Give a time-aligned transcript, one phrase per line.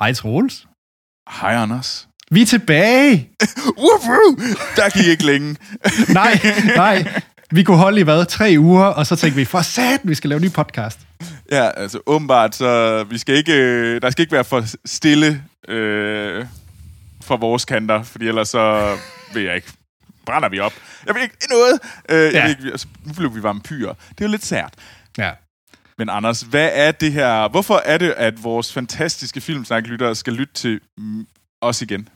[0.00, 0.66] Hej Troels.
[1.40, 2.08] Hej, Anders.
[2.30, 3.30] Vi er tilbage!
[3.82, 4.36] Woohoo!
[4.76, 5.56] Der gik ikke længe.
[6.08, 6.40] nej,
[6.76, 7.20] nej.
[7.50, 8.26] Vi kunne holde i hvad?
[8.26, 10.98] Tre uger, og så tænkte vi, for sat, vi skal lave en ny podcast.
[11.50, 16.46] Ja, altså åbenbart, så vi skal ikke, øh, der skal ikke være for stille øh,
[17.24, 18.96] fra vores kanter, fordi ellers så
[19.34, 19.72] vil jeg ikke,
[20.26, 20.72] brænder vi op.
[21.06, 21.80] Jeg vil ikke noget.
[22.08, 22.42] Øh, jeg Ja.
[22.42, 23.92] vil ikke, altså, nu blev vi vampyrer.
[24.08, 24.74] Det er jo lidt sært.
[25.18, 25.30] Ja.
[26.02, 27.48] Men Anders, hvad er det her?
[27.48, 30.80] Hvorfor er det, at vores fantastiske filmsnaklyttere skal lytte til
[31.60, 32.08] os igen?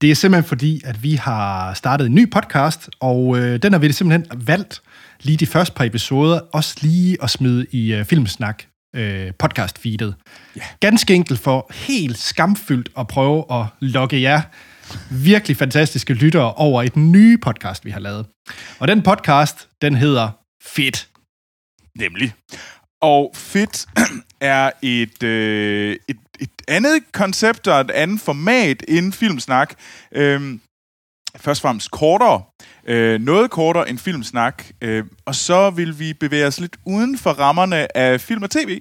[0.00, 3.80] Det er simpelthen fordi, at vi har startet en ny podcast, og øh, den har
[3.80, 4.82] vi simpelthen valgt
[5.20, 8.62] lige de første par episoder, også lige at smide i øh, Filmsnak
[8.96, 10.14] øh, podcast-feedet.
[10.56, 10.62] Ja.
[10.80, 14.40] Ganske enkelt for helt skamfyldt at prøve at lokke jer
[15.10, 18.26] virkelig fantastiske lyttere over den nye podcast, vi har lavet.
[18.78, 20.30] Og den podcast, den hedder
[20.62, 21.08] Fedt.
[21.98, 22.32] Nemlig.
[23.00, 23.86] Og Fit
[24.40, 29.74] er et, øh, et, et andet koncept og et andet format inden filmsnak.
[30.12, 30.60] Øhm,
[31.36, 32.42] først og fremmest kortere.
[32.86, 34.64] Øh, noget kortere end filmsnak.
[34.80, 38.80] Øh, og så vil vi bevæge os lidt uden for rammerne af film og tv.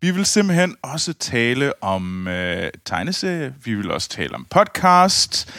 [0.00, 3.54] Vi vil simpelthen også tale om øh, tegneserie.
[3.64, 5.54] Vi vil også tale om podcast,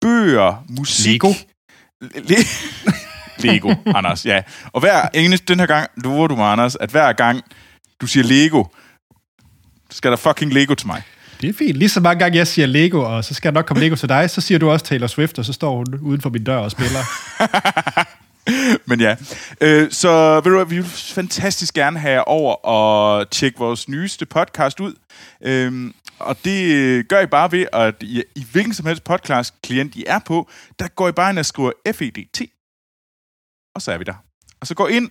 [0.00, 1.22] bøger, musik.
[1.22, 1.32] Lego.
[2.02, 2.44] Le-
[3.44, 4.42] Lego, Anders, ja.
[4.72, 7.42] Og hver eneste, den her gang, lover du mig, Anders, at hver gang
[8.00, 8.64] du siger Lego,
[9.90, 11.02] skal der fucking Lego til mig.
[11.40, 11.76] Det er fint.
[11.76, 14.08] Lige så mange gange jeg siger Lego, og så skal der nok komme Lego til
[14.08, 16.56] dig, så siger du også Taylor Swift, og så står hun uden for min dør
[16.56, 17.00] og spiller.
[18.88, 19.16] Men ja,
[19.60, 24.80] øh, så ved du vi vil fantastisk gerne have over og tjekke vores nyeste podcast
[24.80, 24.94] ud.
[25.42, 29.94] Øhm, og det øh, gør I bare ved, at I, i hvilken som helst podcast-klient
[29.94, 32.40] I er på, der går I bare ind og skriver FEDT,
[33.74, 34.24] og så er vi der.
[34.60, 35.10] Og så gå ind,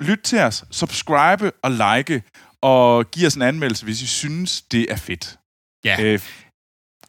[0.00, 2.22] lyt til os, subscribe og like,
[2.62, 5.38] og giv os en anmeldelse, hvis I synes, det er fedt.
[5.84, 5.96] Ja.
[6.02, 6.20] Øh,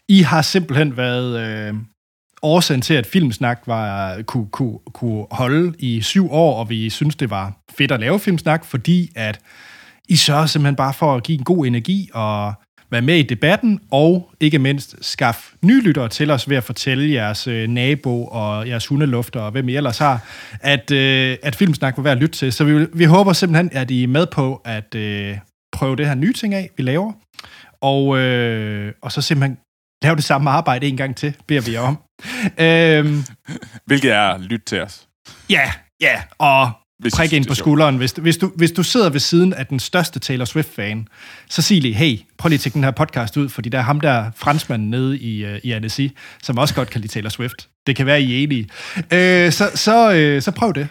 [0.09, 1.75] I har simpelthen været øh,
[2.41, 7.15] årsagen til, at Filmsnak var, kunne, kunne, kunne holde i syv år, og vi synes,
[7.15, 9.39] det var fedt at lave Filmsnak, fordi at
[10.09, 12.53] I sørger simpelthen bare for at give en god energi og
[12.91, 17.13] være med i debatten, og ikke mindst skaffe nye lyttere til os ved at fortælle
[17.13, 20.25] jeres øh, nabo og jeres hundelufter og hvem I ellers har,
[20.61, 22.53] at, øh, at Filmsnak vil være at lytte til.
[22.53, 25.37] Så vi, vi håber simpelthen, at I er med på at øh,
[25.71, 27.13] prøve det her nye ting af, vi laver,
[27.81, 29.57] og, øh, og så simpelthen
[30.03, 31.97] lave det samme arbejde en gang til, beder vi jer om.
[32.65, 33.23] øhm,
[33.85, 35.07] hvilket er lyt til os.
[35.49, 35.71] ja,
[36.01, 37.97] ja, og Hvis prik ind på skulderen.
[37.97, 41.07] Hvis, du- hvis, du, hvis du sidder ved siden af den største Taylor Swift-fan,
[41.49, 44.01] så sig lige, hey, prøv lige at den her podcast ud, fordi der er ham
[44.01, 46.07] der franskmanden nede i, uh, i Annecy,
[46.43, 47.67] som også godt kan lide Taylor Swift.
[47.87, 48.69] Det kan være, I er enige.
[49.13, 50.87] Øh, så, så, øh, så prøv det.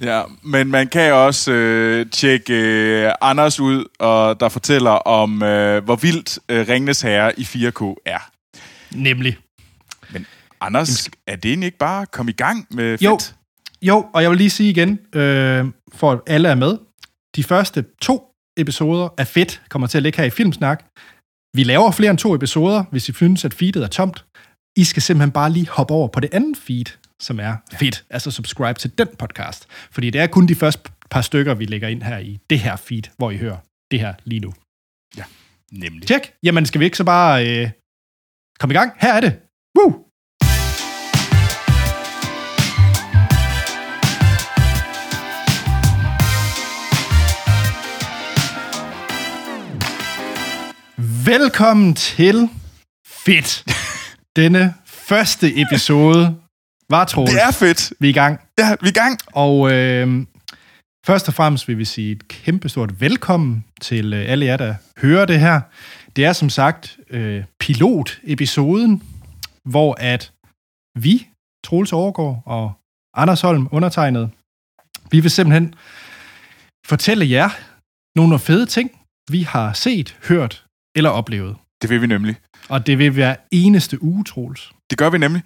[0.00, 5.84] Ja, men man kan også øh, tjekke øh, Anders ud, og der fortæller om, øh,
[5.84, 8.30] hvor vildt øh, Ringnes Herre i 4K er.
[8.90, 9.36] Nemlig.
[10.10, 10.26] Men
[10.60, 13.02] Anders, er det ikke bare at komme i gang med fedt?
[13.02, 13.18] Jo,
[14.14, 16.78] og jeg vil lige sige igen, øh, for at alle er med,
[17.36, 20.84] de første to episoder af Fedt kommer til at ligge her i Filmsnak.
[21.56, 24.24] Vi laver flere end to episoder, hvis I synes, at feedet er tomt.
[24.76, 26.84] I skal simpelthen bare lige hoppe over på det andet feed,
[27.22, 28.04] som er fedt.
[28.10, 29.66] Altså subscribe til den podcast.
[29.70, 32.76] Fordi det er kun de første par stykker, vi lægger ind her i det her
[32.76, 33.56] feed, hvor I hører
[33.90, 34.52] det her lige nu.
[35.72, 36.06] Nemlig.
[36.08, 36.32] Tjek.
[36.42, 37.70] Jamen, skal vi ikke så bare øh,
[38.58, 38.92] komme i gang?
[38.98, 39.40] Her er det.
[39.78, 40.05] Woo!
[51.26, 52.48] Velkommen til
[53.06, 53.64] Fedt.
[54.36, 56.40] Denne første episode
[56.90, 57.30] var Troels.
[57.30, 57.92] Det er fedt.
[58.00, 58.40] Vi er i gang.
[58.58, 59.18] Ja, vi er i gang.
[59.32, 60.26] Og øh,
[61.06, 65.26] først og fremmest vil vi sige et kæmpestort velkommen til øh, alle jer, der hører
[65.26, 65.60] det her.
[66.16, 69.02] Det er som sagt øh, pilotepisoden,
[69.64, 70.32] hvor at
[70.98, 71.28] vi,
[71.64, 72.72] Troels Overgaard og
[73.16, 74.30] Anders Holm, undertegnet,
[75.10, 75.74] vi vil simpelthen
[76.86, 77.50] fortælle jer
[78.16, 78.90] nogle fede ting,
[79.30, 80.65] vi har set, hørt
[80.96, 81.56] eller oplevet.
[81.82, 82.36] Det vil vi nemlig.
[82.68, 84.72] Og det vil være eneste uge, Troels.
[84.90, 85.42] Det gør vi nemlig.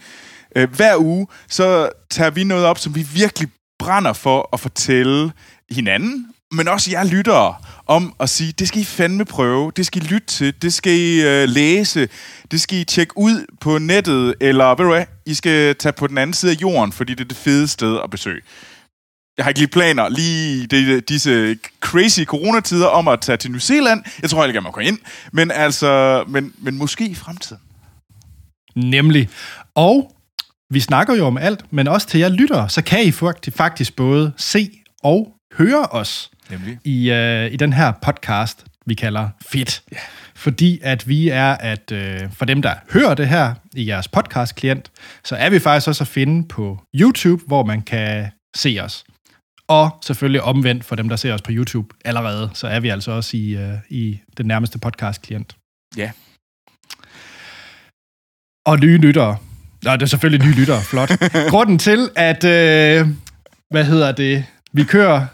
[0.56, 3.48] Øh, hver uge, så tager vi noget op, som vi virkelig
[3.78, 5.32] brænder for at fortælle
[5.70, 7.54] hinanden, men også jer lyttere,
[7.86, 10.92] om at sige, det skal I fandme prøve, det skal I lytte til, det skal
[10.92, 12.08] I øh, læse,
[12.50, 16.06] det skal I tjekke ud på nettet, eller ved du hvad, I skal tage på
[16.06, 18.40] den anden side af jorden, fordi det er det fede sted at besøge.
[19.40, 23.50] Jeg har ikke lige planer lige i det, disse crazy coronatider om at tage til
[23.50, 24.04] New Zealand.
[24.22, 24.98] Jeg tror ikke, jeg må gå ind.
[25.32, 27.62] Men altså, men, men måske i fremtiden.
[28.76, 29.28] Nemlig.
[29.74, 30.16] Og
[30.70, 33.96] vi snakker jo om alt, men også til jer lyttere, så kan I fakt- faktisk
[33.96, 34.70] både se
[35.02, 36.78] og høre os Nemlig.
[36.84, 39.82] i, uh, i den her podcast, vi kalder fedt.
[39.92, 40.02] Yeah.
[40.34, 44.90] Fordi at vi er, at øh, for dem, der hører det her i jeres podcast-klient,
[45.24, 48.26] så er vi faktisk også at finde på YouTube, hvor man kan
[48.56, 49.04] se os.
[49.70, 53.10] Og selvfølgelig omvendt for dem, der ser os på YouTube allerede, så er vi altså
[53.10, 55.56] også i, øh, i den nærmeste podcast-klient.
[55.96, 56.10] Ja.
[58.66, 59.36] Og nye lyttere.
[59.82, 60.82] Nå, det er selvfølgelig nye lyttere.
[60.82, 61.10] Flot.
[61.52, 62.44] Grunden til, at...
[62.44, 63.08] Øh,
[63.70, 64.44] hvad hedder det?
[64.72, 65.26] Vi kører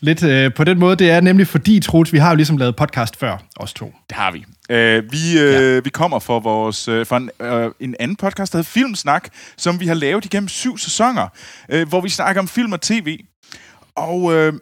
[0.00, 2.76] lidt øh, på den måde, det er nemlig fordi, Troels, vi har jo ligesom lavet
[2.76, 3.94] podcast før, os to.
[4.08, 4.44] Det har vi.
[4.70, 5.80] Øh, vi, øh, ja.
[5.80, 9.80] vi kommer fra, vores, øh, fra en, øh, en anden podcast, der hedder Filmsnak, som
[9.80, 11.28] vi har lavet igennem syv sæsoner,
[11.68, 13.18] øh, hvor vi snakker om film og tv.
[14.00, 14.52] Og øh,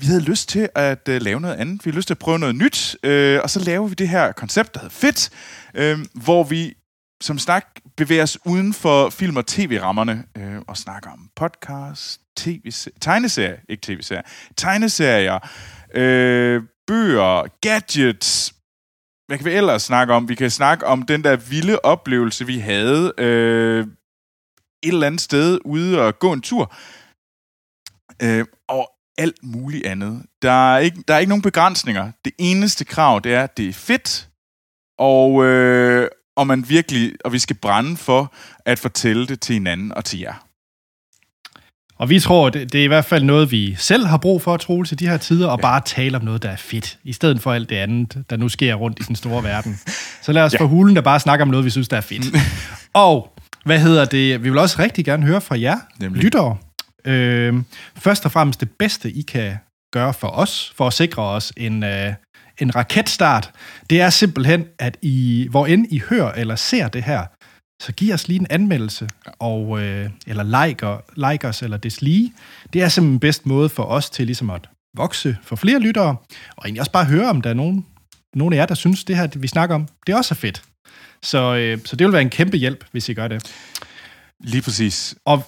[0.00, 1.84] vi havde lyst til at øh, lave noget andet.
[1.84, 4.32] Vi havde lyst til at prøve noget nyt, øh, og så laver vi det her
[4.32, 5.30] koncept, der hedder Fedt,
[5.74, 6.74] øh, hvor vi
[7.22, 12.72] som snak bevæger os uden for film- og tv-rammerne øh, og snakker om podcast, tv
[13.00, 14.22] tegneserier, ikke tv-serier,
[14.56, 15.38] tegneserier,
[15.94, 18.54] øh, bøger, gadgets,
[19.26, 20.28] hvad kan vi ellers snakke om?
[20.28, 23.86] Vi kan snakke om den der vilde oplevelse, vi havde øh,
[24.82, 26.74] et eller andet sted ude og gå en tur.
[28.22, 30.22] Øh, og alt muligt andet.
[30.42, 32.12] Der er, ikke, der er ikke nogen begrænsninger.
[32.24, 34.28] Det eneste krav, det er, at det er fedt,
[34.98, 38.34] og, øh, og man virkelig, og vi skal brænde for
[38.66, 40.46] at fortælle det til hinanden og til jer.
[41.98, 44.54] Og vi tror, det, det er i hvert fald noget, vi selv har brug for
[44.54, 45.62] at tro til de her tider, og ja.
[45.62, 48.48] bare tale om noget, der er fedt, i stedet for alt det andet, der nu
[48.48, 49.78] sker rundt i den store verden.
[50.22, 50.58] Så lad os ja.
[50.58, 52.36] få hulen, der bare snakker om noget, vi synes, der er fedt.
[52.92, 54.44] og hvad hedder det?
[54.44, 56.22] Vi vil også rigtig gerne høre fra jer, Nemlig.
[56.22, 56.56] lyttere.
[57.06, 57.54] Øh,
[57.96, 59.56] først og fremmest det bedste, I kan
[59.92, 62.14] gøre for os, for at sikre os en, øh,
[62.58, 63.50] en raketstart,
[63.90, 67.26] det er simpelthen, at I, hvor end I hører eller ser det her,
[67.82, 69.08] så giv os lige en anmeldelse,
[69.38, 70.86] og, øh, eller like,
[71.16, 72.32] like os, eller deslige.
[72.72, 76.16] Det er simpelthen bedst måde for os til ligesom at vokse for flere lyttere,
[76.56, 77.86] og egentlig også bare høre, om der er nogen,
[78.34, 80.62] nogen af jer, der synes, det her, vi snakker om, det også er fedt.
[81.22, 83.54] Så, øh, så det vil være en kæmpe hjælp, hvis I gør det.
[84.40, 85.14] Lige præcis.
[85.24, 85.46] Og,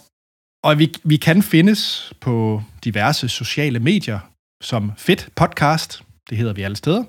[0.66, 4.18] og vi, vi kan findes på diverse sociale medier,
[4.62, 7.04] som Fedt Podcast, det hedder vi alle steder.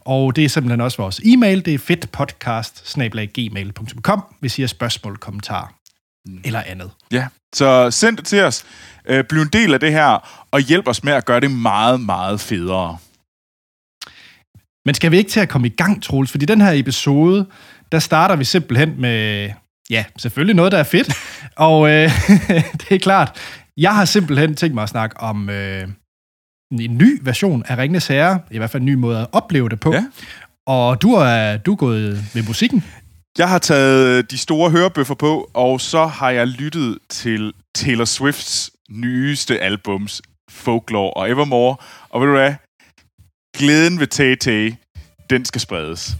[0.00, 2.96] Og det er simpelthen også vores e-mail, det er fedtpodcast
[4.40, 5.74] hvis I har spørgsmål, kommentarer
[6.26, 6.40] mm.
[6.44, 6.90] eller andet.
[7.10, 8.64] Ja, så send det til os.
[9.04, 12.00] Øh, bliv en del af det her, og hjælp os med at gøre det meget,
[12.00, 12.98] meget federe.
[14.86, 16.30] Men skal vi ikke til at komme i gang, Troels?
[16.30, 17.46] Fordi den her episode,
[17.92, 19.50] der starter vi simpelthen med,
[19.90, 21.14] ja, selvfølgelig noget, der er fedt.
[21.56, 22.10] og øh,
[22.80, 23.36] det er klart,
[23.76, 25.88] jeg har simpelthen tænkt mig at snakke om øh,
[26.80, 29.80] en ny version af Ringnes Herre, i hvert fald en ny måde at opleve det
[29.80, 29.92] på.
[29.92, 30.04] Ja.
[30.66, 32.84] Og du er, du er gået med musikken.
[33.38, 38.70] Jeg har taget de store hørebøffer på, og så har jeg lyttet til Taylor Swifts
[38.90, 41.76] nyeste albums, Folklore og Evermore.
[42.08, 42.54] Og ved du hvad?
[43.56, 44.74] Glæden ved Tay Tay,
[45.30, 46.16] den skal spredes.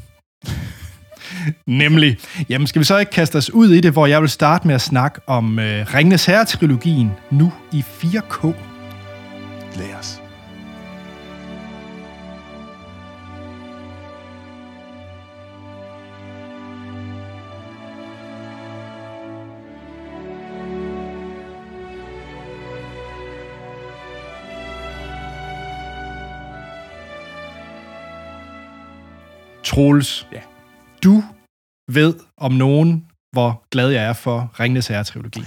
[1.67, 2.17] Nemlig.
[2.49, 4.75] Jamen, skal vi så ikke kaste os ud i det, hvor jeg vil starte med
[4.75, 8.47] at snakke om øh, Ringnes Herre-trilogien, nu i 4K?
[9.79, 10.23] Lad os.
[29.65, 30.52] Troels, ja.
[31.05, 31.23] Du
[31.89, 35.45] ved om nogen, hvor glad jeg er for Ringnes Herre-trilogi.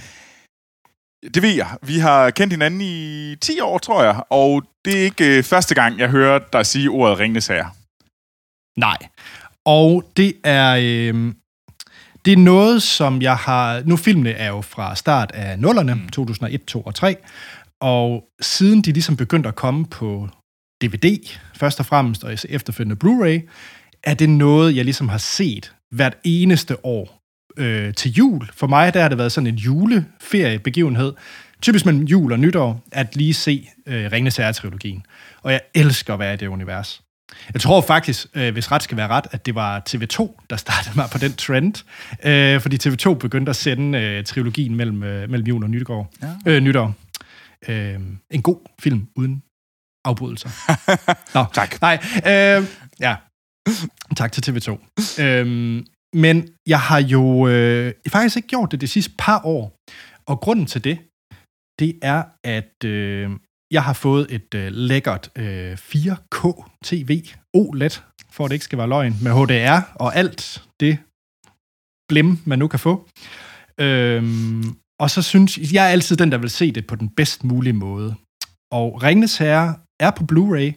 [1.34, 1.76] Det ved jeg.
[1.82, 5.74] Vi har kendt hinanden i 10 år, tror jeg, og det er ikke øh, første
[5.74, 7.70] gang, jeg hører dig sige ordet Ringnes Herre.
[8.78, 8.98] Nej.
[9.64, 11.34] Og det er, øh,
[12.24, 13.82] det er noget, som jeg har...
[13.86, 16.08] Nu filmene er jo fra start af nullerne, mm.
[16.08, 17.16] 2001, 2 og 3,
[17.80, 20.28] og siden de ligesom begyndte at komme på
[20.82, 23.50] DVD, først og fremmest, og efterfølgende Blu-ray,
[24.06, 27.22] er det noget, jeg ligesom har set hvert eneste år
[27.56, 28.48] øh, til jul.
[28.52, 31.12] For mig der har det været sådan en juleferiebegivenhed,
[31.62, 35.02] typisk mellem jul og nytår, at lige se øh, Ringnes Herre-trilogien.
[35.42, 37.02] Og jeg elsker at være i det univers.
[37.54, 40.96] Jeg tror faktisk, øh, hvis ret skal være ret, at det var TV2, der startede
[40.96, 41.74] mig på den trend.
[42.24, 46.12] Øh, fordi TV2 begyndte at sende øh, trilogien mellem, øh, mellem jul og nytår.
[46.22, 46.52] Ja.
[46.52, 46.94] Øh, nytår.
[47.68, 49.42] Øh, en god film uden
[50.04, 50.50] afbrydelser.
[51.38, 51.80] Nå, tak.
[51.80, 52.64] Nej, øh,
[53.00, 53.16] ja,
[54.16, 54.68] tak til TV2.
[55.22, 55.86] øhm,
[56.24, 59.76] men jeg har jo øh, faktisk ikke gjort det de sidste par år.
[60.26, 60.98] Og grunden til det,
[61.80, 63.30] det er, at øh,
[63.72, 66.40] jeg har fået et øh, lækkert øh, 4K
[66.84, 67.94] TV OLED,
[68.30, 70.98] for at det ikke skal være løgn, med HDR og alt det
[72.08, 73.08] blim, man nu kan få.
[73.80, 74.64] Øhm,
[75.00, 77.72] og så synes jeg er altid den, der vil se det på den bedst mulige
[77.72, 78.14] måde.
[78.72, 80.70] Og Ringnes Herre er på Blu-ray,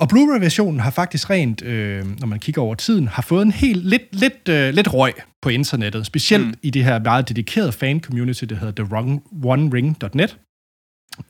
[0.00, 3.84] og Blu-ray-versionen har faktisk rent, øh, når man kigger over tiden, har fået en helt
[3.84, 5.12] lidt, lidt, øh, lidt røg
[5.42, 6.06] på internettet.
[6.06, 6.54] Specielt mm.
[6.62, 10.38] i det her meget dedikerede fan-community, der hedder TheOneRing.net.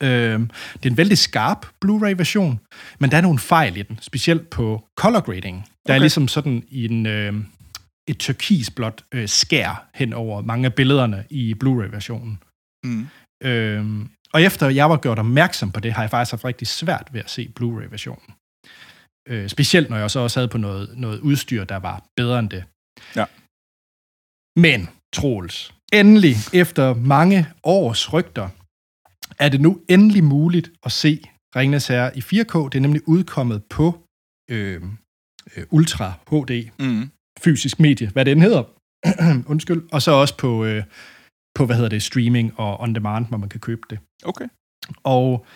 [0.01, 0.41] Øh,
[0.75, 2.61] det er en vældig skarp Blu-ray-version,
[2.99, 5.57] men der er nogle fejl i den, specielt på color grading.
[5.87, 5.95] Der okay.
[5.95, 7.35] er ligesom sådan en, øh,
[8.09, 12.39] et turkisblåt øh, skær hen over mange af billederne i Blu-ray-versionen.
[12.85, 13.07] Mm.
[13.43, 13.87] Øh,
[14.33, 17.21] og efter jeg var gjort opmærksom på det, har jeg faktisk haft rigtig svært ved
[17.21, 18.35] at se Blu-ray-versionen.
[19.29, 22.51] Øh, specielt når jeg så også havde på noget, noget udstyr, der var bedre end
[22.51, 22.65] det.
[23.17, 23.25] Ja.
[24.61, 28.49] Men, Troels, endelig, efter mange års rygter,
[29.39, 31.23] er det nu endelig muligt at se
[31.57, 32.65] Ringnes Herre i 4K.
[32.69, 34.05] Det er nemlig udkommet på
[34.51, 34.83] øh,
[35.57, 37.11] øh Ultra HD, mm.
[37.41, 38.65] fysisk medie, hvad det end hedder.
[39.53, 39.83] Undskyld.
[39.93, 40.85] Og så også på, øh,
[41.55, 43.99] på, hvad hedder det, streaming og on demand, hvor man kan købe det.
[44.25, 44.49] Okay.
[45.05, 45.47] Og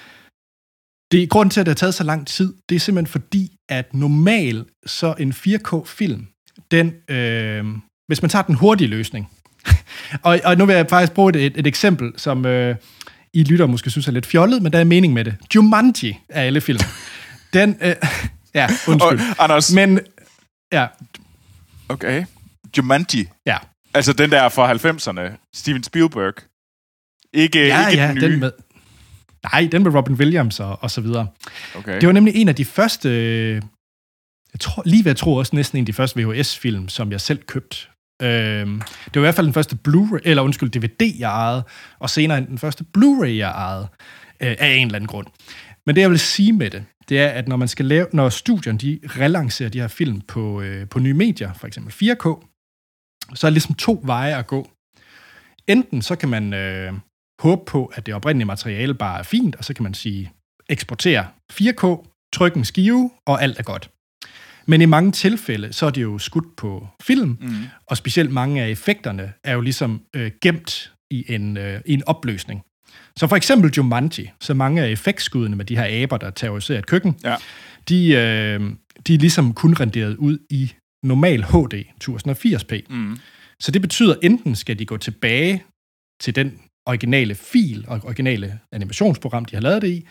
[1.12, 3.94] det grund til, at det har taget så lang tid, det er simpelthen fordi, at
[3.94, 6.26] normal så en 4K-film,
[6.70, 7.64] den, øh,
[8.06, 9.30] hvis man tager den hurtige løsning,
[10.22, 12.76] og, og nu vil jeg faktisk bruge et, et eksempel, som øh,
[13.32, 15.34] I lytter måske synes er lidt fjollet, men der er mening med det.
[15.54, 16.80] Jumanji er alle film.
[17.52, 17.94] Den, øh,
[18.54, 19.20] ja, undskyld.
[19.38, 19.72] Og, Anders.
[19.72, 20.00] Men,
[20.72, 20.86] ja.
[21.88, 22.24] Okay.
[22.78, 23.28] Jumanji.
[23.46, 23.56] Ja.
[23.94, 25.48] Altså den der fra 90'erne.
[25.54, 26.34] Steven Spielberg.
[27.34, 28.32] Ikke, ja, ikke ja, den nye.
[28.32, 28.50] Den med,
[29.52, 31.26] nej, den med Robin Williams og, og så videre.
[31.74, 32.00] Okay.
[32.00, 33.08] Det var nemlig en af de første,
[34.52, 37.20] jeg tror, lige ved jeg tror også næsten en af de første VHS-film, som jeg
[37.20, 37.76] selv købte.
[38.22, 41.62] Øhm, det var i hvert fald den første Blu-ray, eller undskyld, DVD, jeg ejede,
[41.98, 43.88] og senere den første Blu-ray, jeg ejede,
[44.40, 45.26] øh, af en eller anden grund.
[45.86, 48.28] Men det, jeg vil sige med det, det er, at når man skal lave, når
[48.28, 52.48] studierne de relancerer de her film på, øh, på nye medier, for eksempel 4K,
[53.34, 54.70] så er det ligesom to veje at gå.
[55.66, 56.92] Enten så kan man øh,
[57.42, 60.32] håbe på, at det oprindelige materiale bare er fint, og så kan man sige,
[60.70, 63.90] eksportere 4K, trykke en skive, og alt er godt.
[64.66, 67.48] Men i mange tilfælde, så er det jo skudt på film, mm.
[67.86, 72.02] og specielt mange af effekterne er jo ligesom øh, gemt i en, øh, i en
[72.06, 72.62] opløsning.
[73.16, 76.86] Så for eksempel Jumanji, så mange af effektskuddene med de her aber, der terroriserer et
[76.86, 77.36] køkken, ja.
[77.88, 78.60] de, øh,
[79.06, 80.72] de er ligesom kun renderet ud i
[81.02, 82.94] normal HD 1080p.
[82.94, 83.18] Mm.
[83.60, 85.64] Så det betyder, enten skal de gå tilbage
[86.20, 90.08] til den originale fil og originale animationsprogram, de har lavet det i,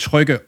[0.00, 0.38] trykke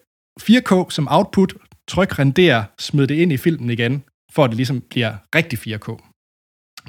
[0.40, 1.54] 4K som output,
[1.88, 5.88] tryk render, smid det ind i filmen igen, for at det ligesom bliver rigtig 4K.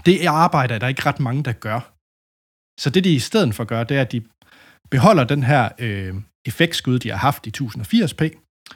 [0.05, 1.79] Det er arbejde, der er ikke ret mange, der gør.
[2.79, 4.22] Så det, de i stedet for gør, det er, at de
[4.91, 6.15] beholder den her øh,
[6.46, 8.22] effektskud, de har haft i 1080p,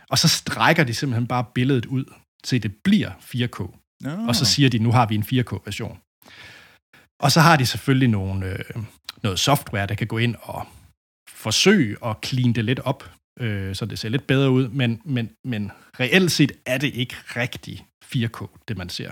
[0.10, 2.06] og så strækker de simpelthen bare billedet ud,
[2.44, 3.60] til det bliver 4K.
[4.04, 4.28] No.
[4.28, 6.00] Og så siger de, nu har vi en 4K-version.
[7.20, 8.84] Og så har de selvfølgelig nogle, øh,
[9.24, 10.68] noget software, der kan gå ind og
[11.30, 15.32] forsøge at clean det lidt op, øh, så det ser lidt bedre ud, men, men,
[15.44, 19.12] men reelt set er det ikke rigtig 4K, det man ser.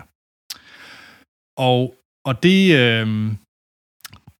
[1.58, 1.96] Og,
[2.26, 2.76] og det...
[2.76, 3.32] Øh,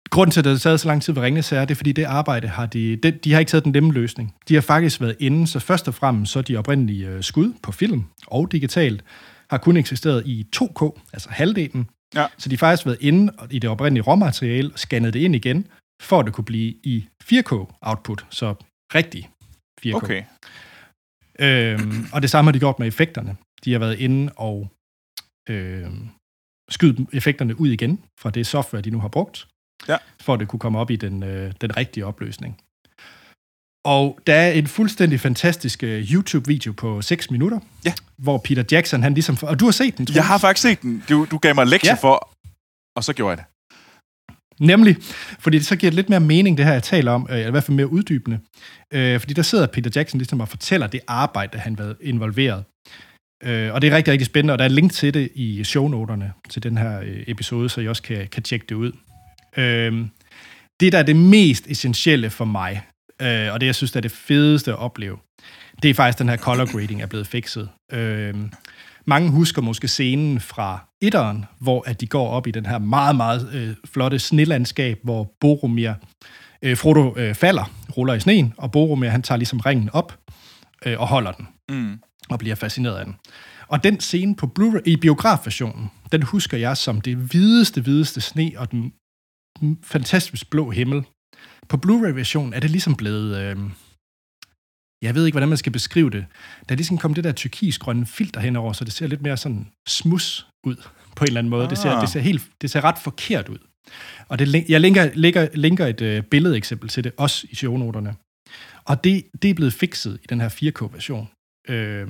[0.10, 2.04] grunden til, at det taget så lang tid ved Ringnes er, det er, fordi det
[2.04, 4.36] arbejde har de, de, de har ikke taget den nemme løsning.
[4.48, 7.72] De har faktisk været inde, så først og fremmest så de oprindelige øh, skud på
[7.72, 9.04] film og digitalt,
[9.50, 11.90] har kun eksisteret i 2K, altså halvdelen.
[12.16, 12.28] Ja.
[12.38, 15.68] Så de har faktisk været inde i det oprindelige råmateriale og scannet det ind igen,
[16.02, 18.56] for at det kunne blive i 4K-output, så
[18.96, 19.30] rigtig
[19.86, 19.96] 4K.
[19.96, 20.24] Okay.
[21.40, 23.38] Øhm, og det samme har de gjort med effekterne.
[23.66, 24.72] De har været inde og
[25.50, 26.10] øhm,
[26.70, 29.48] skyde effekterne ud igen fra det software, de nu har brugt,
[29.88, 29.98] ja.
[30.22, 32.62] for at det kunne komme op i den, øh, den rigtige opløsning.
[33.86, 37.94] Og der er en fuldstændig fantastisk uh, YouTube-video på 6 minutter, ja.
[38.18, 39.38] hvor Peter Jackson, han ligesom...
[39.42, 41.04] Og du har set den, tror Jeg har faktisk set den.
[41.10, 41.98] Du, du gav mig lektier ja.
[42.02, 42.30] for,
[42.96, 43.46] og så gjorde jeg det.
[44.60, 44.98] Nemlig,
[45.40, 47.52] fordi det så giver det lidt mere mening, det her, jeg taler om, eller i
[47.52, 48.40] hvert fald mere uddybende.
[48.96, 52.64] Uh, fordi der sidder Peter Jackson ligesom og fortæller det arbejde, han været involveret.
[53.46, 56.34] Uh, og det er rigtig, rigtig spændende, og der er link til det i shownoterne
[56.50, 58.92] til den her uh, episode, så I også kan, kan tjekke det ud.
[59.58, 60.08] Uh,
[60.80, 62.82] det, der er det mest essentielle for mig,
[63.22, 65.18] øh, og det, jeg synes, er det fedeste at opleve,
[65.84, 67.70] det er faktisk, den her color grading er blevet fikset.
[67.92, 68.36] Øh,
[69.06, 73.16] mange husker måske scenen fra etteren, hvor at de går op i den her meget,
[73.16, 75.94] meget øh, flotte snelandskab, hvor Boromir,
[76.62, 80.20] øh, Frodo øh, falder, ruller i sneen, og Boromir, han tager ligesom ringen op
[80.86, 82.00] øh, og holder den, mm.
[82.30, 83.16] og bliver fascineret af den.
[83.68, 88.52] Og den scene på Blu-ray, i biografversionen, den husker jeg som det hvideste, hvideste sne
[88.58, 88.94] og den
[89.84, 91.04] fantastisk blå himmel,
[91.70, 93.38] på Blu-ray-versionen er det ligesom blevet...
[93.38, 93.58] Øh,
[95.02, 96.26] jeg ved ikke, hvordan man skal beskrive det.
[96.70, 99.68] Der er ligesom kommet det der tyrkisgrønne filter henover, så det ser lidt mere sådan
[99.88, 100.76] smus ud
[101.16, 101.64] på en eller anden måde.
[101.64, 101.70] Ah.
[101.70, 103.58] Det, ser, det, ser helt, det ser ret forkert ud.
[104.28, 108.16] Og det, jeg linker, linker, linker et øh, billedeksempel til det, også i shownoterne.
[108.86, 111.30] Og det, det er blevet fikset i den her 4K-version.
[111.70, 112.08] Øh,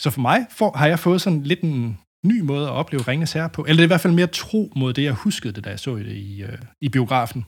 [0.00, 3.32] så for mig for, har jeg fået sådan lidt en ny måde at opleve Ringens
[3.32, 3.62] Herre på.
[3.62, 5.80] Eller det er i hvert fald mere tro mod det, jeg huskede det, da jeg
[5.80, 7.44] så det i, øh, i biografen.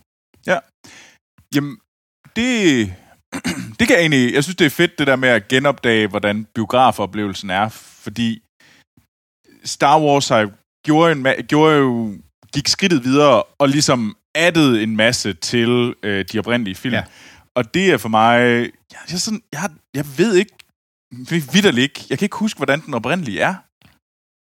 [0.52, 0.58] Ja.
[1.54, 1.78] Jamen,
[2.36, 2.46] det,
[3.78, 4.34] det kan jeg egentlig...
[4.34, 7.68] Jeg synes, det er fedt, det der med at genopdage, hvordan biografoplevelsen er,
[8.04, 8.42] fordi
[9.64, 10.50] Star Wars har
[10.84, 12.18] gjorde, en, gjorde jo,
[12.52, 16.94] gik skridtet videre og ligesom addede en masse til øh, de oprindelige film.
[16.94, 17.04] Ja.
[17.54, 18.40] Og det er for mig...
[18.92, 20.52] Jeg, jeg, sådan, jeg, jeg ved ikke...
[21.30, 22.06] Vidderligt ikke.
[22.10, 23.54] Jeg kan ikke huske, hvordan den oprindelige er.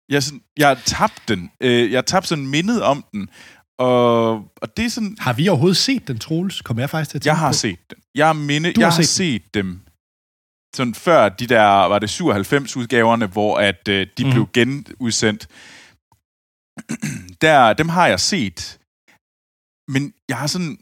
[0.09, 1.51] Jeg, sådan, jeg har tabt den.
[1.61, 3.29] Øh, jeg har tabt sådan mindet om den.
[3.81, 5.15] Og, og det er sådan...
[5.19, 6.61] Har vi overhovedet set den, Troels?
[6.61, 7.53] Kommer jeg faktisk til at Jeg har på?
[7.53, 7.97] set den.
[8.15, 9.79] Jeg har, minde, jeg har, set, set dem
[10.75, 14.31] sådan før de der, var det 97 udgaverne, hvor at øh, de mm.
[14.31, 15.47] blev genudsendt.
[17.41, 18.79] der, dem har jeg set.
[19.87, 20.77] Men jeg har sådan...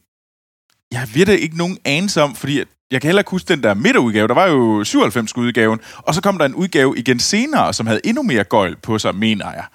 [0.91, 3.73] Jeg ved det ikke nogen anelse om, fordi jeg kan heller ikke huske den der
[3.73, 4.27] midterudgave.
[4.27, 8.23] Der var jo 97-udgaven, og så kom der en udgave igen senere, som havde endnu
[8.23, 9.65] mere gøjl på sig, mener jeg.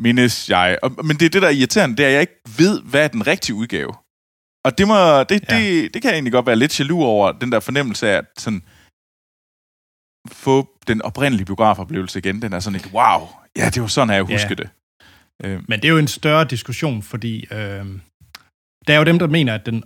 [0.00, 0.78] Mindes jeg.
[0.82, 3.04] Og, men det er det, der er irriterende, det er, at jeg ikke ved, hvad
[3.04, 3.92] er den rigtige udgave.
[4.64, 5.58] Og det, må, det, ja.
[5.58, 8.24] det, det kan jeg egentlig godt være lidt jaloux over, den der fornemmelse af, at
[8.38, 8.62] sådan,
[10.28, 12.42] få den oprindelige biografoplevelse igen.
[12.42, 14.54] Den er sådan et, wow, ja, det var sådan, jeg husker ja.
[14.54, 14.68] det.
[15.44, 15.62] Øh.
[15.68, 17.86] Men det er jo en større diskussion, fordi øh,
[18.86, 19.82] der er jo dem, der mener, at den,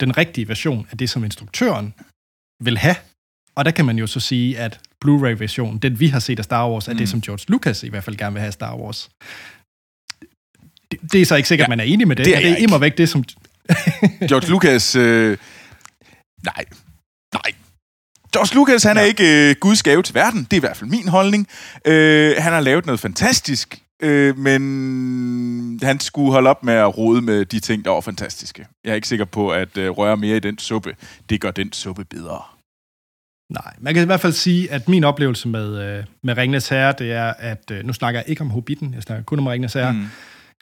[0.00, 1.94] den rigtige version er det, som instruktøren
[2.64, 2.96] vil have.
[3.54, 6.70] Og der kan man jo så sige, at Blu-ray-versionen, den vi har set af Star
[6.70, 6.98] Wars, er mm.
[6.98, 9.10] det, som George Lucas i hvert fald gerne vil have af Star Wars.
[11.02, 12.24] Det, det er så ikke sikkert, ja, man er enig med det.
[12.24, 13.24] Det er, det er væk det, som...
[14.28, 14.96] George Lucas...
[14.96, 15.38] Øh,
[16.44, 16.64] nej.
[17.34, 17.52] Nej.
[18.32, 19.02] George Lucas, han ja.
[19.02, 20.44] er ikke øh, Guds gave til verden.
[20.44, 21.48] Det er i hvert fald min holdning.
[21.84, 27.22] Øh, han har lavet noget fantastisk, øh, men han skulle holde op med at rode
[27.22, 28.66] med de ting, der var fantastiske.
[28.84, 30.96] Jeg er ikke sikker på, at øh, røre mere i den suppe,
[31.30, 32.42] det gør den suppe bedre.
[33.50, 36.94] Nej, man kan i hvert fald sige, at min oplevelse med, øh, med Ringnes Herre,
[36.98, 39.72] det er, at øh, nu snakker jeg ikke om Hobbiten, jeg snakker kun om Ringnes
[39.72, 40.06] Herre, mm.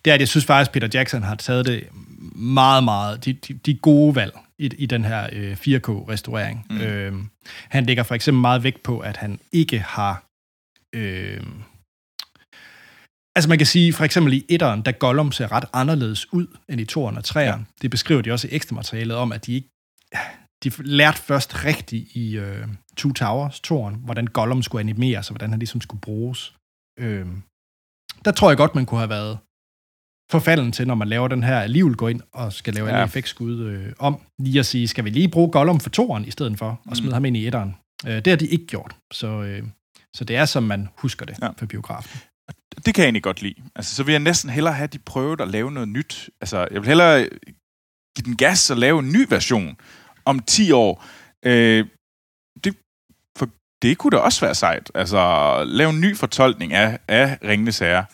[0.04, 1.88] Det er, at jeg synes faktisk, Peter Jackson har taget det
[2.34, 6.66] meget, meget, de, de, de gode valg i, i den her øh, 4K-restaurering.
[6.70, 6.80] Mm.
[6.80, 7.12] Øh,
[7.68, 10.24] han lægger for eksempel meget vægt på, at han ikke har...
[10.94, 11.46] Øh,
[13.36, 16.80] altså man kan sige, for eksempel i etteren, der Gollum ser ret anderledes ud end
[16.80, 17.60] i toeren og treeren.
[17.60, 17.66] Ja.
[17.82, 19.68] Det beskriver de også i ekstra materialet om, at de ikke...
[20.64, 25.50] De lærte først rigtigt i øh, Two Towers, toren, hvordan Gollum skulle animeres, og hvordan
[25.50, 26.54] han ligesom skulle bruges.
[26.98, 27.26] Øh,
[28.24, 29.38] der tror jeg godt, man kunne have været
[30.32, 32.98] forfalden til, når man laver den her, alligevel gå ind og skal lave ja.
[32.98, 36.30] en effektskud øh, om, lige at sige, skal vi lige bruge Gollum for toeren i
[36.30, 37.14] stedet for, og smide mm.
[37.14, 37.76] ham ind i etteren.
[38.06, 39.62] Øh, det har de ikke gjort, så, øh,
[40.16, 41.48] så det er, som man husker det ja.
[41.58, 42.20] for biografen.
[42.86, 43.54] Det kan jeg egentlig godt lide.
[43.74, 46.30] Altså, så vil jeg næsten hellere have, at de prøvet at lave noget nyt.
[46.40, 47.28] Altså, jeg vil hellere
[48.16, 49.76] give den gas og lave en ny version
[50.24, 51.04] om 10 år.
[51.44, 51.86] Øh,
[52.64, 52.76] det,
[53.38, 53.48] for
[53.82, 54.90] det kunne da også være sejt.
[54.94, 58.04] Altså, lave en ny fortolkning af, af Ringnes Herre.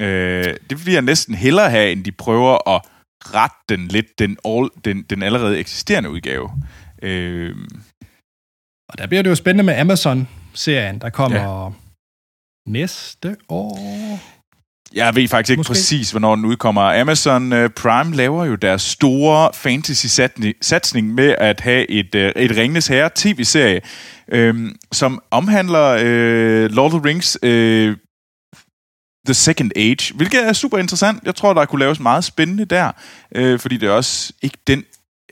[0.00, 2.82] Øh, det vil jeg næsten hellere have, end de prøver at
[3.20, 6.50] rette den lidt, den, all, den, den allerede eksisterende udgave.
[7.02, 7.56] Øh.
[8.88, 11.70] Og der bliver det jo spændende med Amazon-serien, der kommer ja.
[12.70, 13.78] næste år.
[14.94, 15.70] Jeg ved faktisk ikke Måske.
[15.70, 17.00] præcis, hvornår den udkommer.
[17.00, 22.86] Amazon uh, Prime laver jo deres store fantasy-satsning med at have et, uh, et Ringnes
[22.86, 23.80] Herre tv-serie,
[24.34, 27.96] uh, som omhandler uh, Lord of the Rings uh,
[29.26, 31.22] The Second Age, hvilket er super interessant.
[31.24, 32.92] Jeg tror, der kunne laves meget spændende der,
[33.34, 34.84] øh, fordi det er også ikke den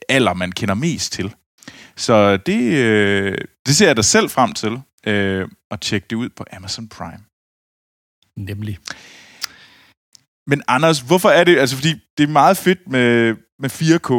[0.09, 1.35] alder, man kender mest til.
[1.97, 6.29] Så det, øh, det ser jeg da selv frem til, øh, at tjekke det ud
[6.29, 7.25] på Amazon Prime.
[8.37, 8.79] Nemlig.
[10.47, 14.11] Men Anders, hvorfor er det, altså fordi det er meget fedt med, med 4K.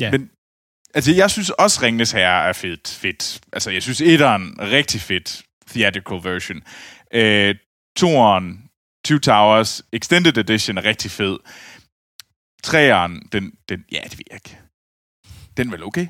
[0.00, 0.10] Ja.
[0.10, 0.30] Men
[0.94, 2.88] altså, jeg synes også Ringnes Herre er fedt.
[2.88, 3.40] fedt.
[3.52, 6.62] Altså, jeg synes etteren er rigtig fedt theatrical version.
[7.14, 7.54] Øh,
[7.96, 8.70] toren,
[9.04, 11.38] Two Towers, Extended Edition er rigtig fed.
[12.62, 14.58] Treeren, den, den, ja, det ved jeg ikke.
[15.56, 16.06] Den er vel okay?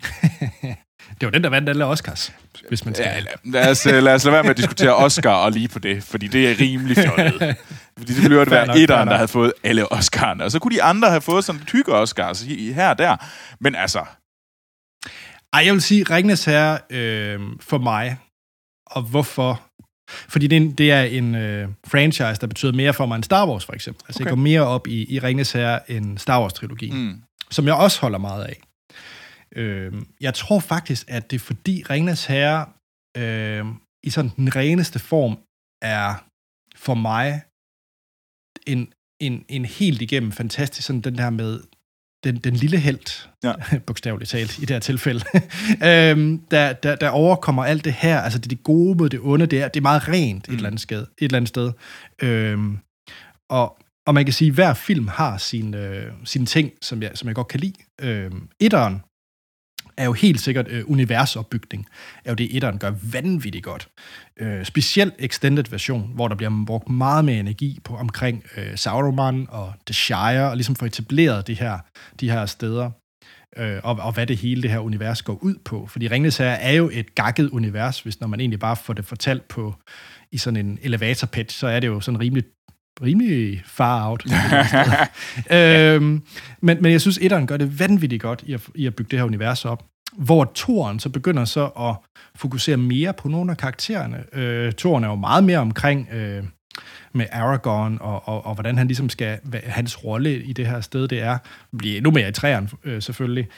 [1.20, 2.32] det var den, der vandt alle Oscars,
[2.68, 3.06] hvis man skal.
[3.06, 6.02] Ja, lad, os, lad os lade være med at diskutere Oscar og lige på det,
[6.02, 7.56] fordi det er rimelig fjollet.
[7.98, 10.42] fordi det ville jo være etteren, der havde fået alle Oscar'erne.
[10.42, 13.16] Og så kunne de andre have fået sådan tykke Oscars her og der.
[13.60, 14.04] Men altså...
[15.52, 18.18] Ej, jeg vil sige, Ringnes her øh, for mig,
[18.86, 19.69] og hvorfor
[20.10, 23.24] fordi det er en, det er en øh, franchise, der betyder mere for mig end
[23.24, 24.04] Star Wars, for eksempel.
[24.08, 24.24] Altså, okay.
[24.24, 27.22] jeg går mere op i, i Ringnes Herre end Star Wars-trilogien, mm.
[27.50, 28.60] som jeg også holder meget af.
[29.56, 32.66] Øh, jeg tror faktisk, at det er fordi Ringnes Herre
[33.16, 33.64] øh,
[34.02, 35.38] i sådan den reneste form
[35.82, 36.24] er
[36.76, 37.42] for mig
[38.66, 41.60] en, en, en helt igennem fantastisk, sådan den der med
[42.24, 43.52] den, den lille held, Ja.
[43.86, 45.24] bogstaveligt talt i det her tilfælde,
[45.88, 49.20] øhm, der, der, der overkommer alt det her, altså det, er det gode mod det
[49.22, 50.54] onde, det er, det er meget rent mm.
[50.54, 51.72] et, eller andet sted, et eller andet sted.
[52.22, 52.78] Øhm,
[53.50, 57.10] og, og man kan sige, at hver film har sine, øh, sine ting, som jeg,
[57.14, 57.74] som jeg godt kan lide.
[58.00, 59.02] Øhm, etteren
[59.96, 61.86] er jo helt sikkert øh, universopbygning,
[62.24, 63.88] er jo det, etteren gør vanvittigt godt.
[64.40, 69.46] Øh, specielt extended version, hvor der bliver brugt meget mere energi på omkring øh, Sauron
[69.50, 71.78] og The Shire, og ligesom få etableret de her,
[72.20, 72.90] de her steder,
[73.56, 75.86] øh, og, og hvad det hele det her univers går ud på.
[75.86, 79.04] Fordi Ringnes her er jo et gakket univers, hvis når man egentlig bare får det
[79.04, 79.74] fortalt på
[80.32, 82.44] i sådan en elevator pitch, så er det jo sådan rimelig
[83.02, 84.24] rimelig far out.
[85.50, 86.22] øhm,
[86.60, 89.18] men, men jeg synes, etteren gør det vanvittigt godt i at, i at bygge det
[89.18, 89.84] her univers op.
[90.12, 91.94] Hvor toren så begynder så at
[92.34, 94.24] fokusere mere på nogle af karaktererne.
[94.32, 96.44] Øh, toren er jo meget mere omkring øh,
[97.12, 100.80] med Aragorn, og, og, og hvordan han ligesom skal, hvad, hans rolle i det her
[100.80, 101.38] sted det er,
[101.78, 103.48] bliver endnu mere i træerne øh, selvfølgelig.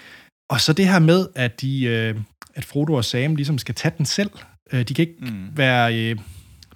[0.49, 2.17] Og så det her med, at, de, øh,
[2.55, 4.31] at Frodo og Sam ligesom skal tage den selv.
[4.73, 5.57] Øh, de kan ikke mm.
[5.57, 5.97] være...
[5.97, 6.17] Øh,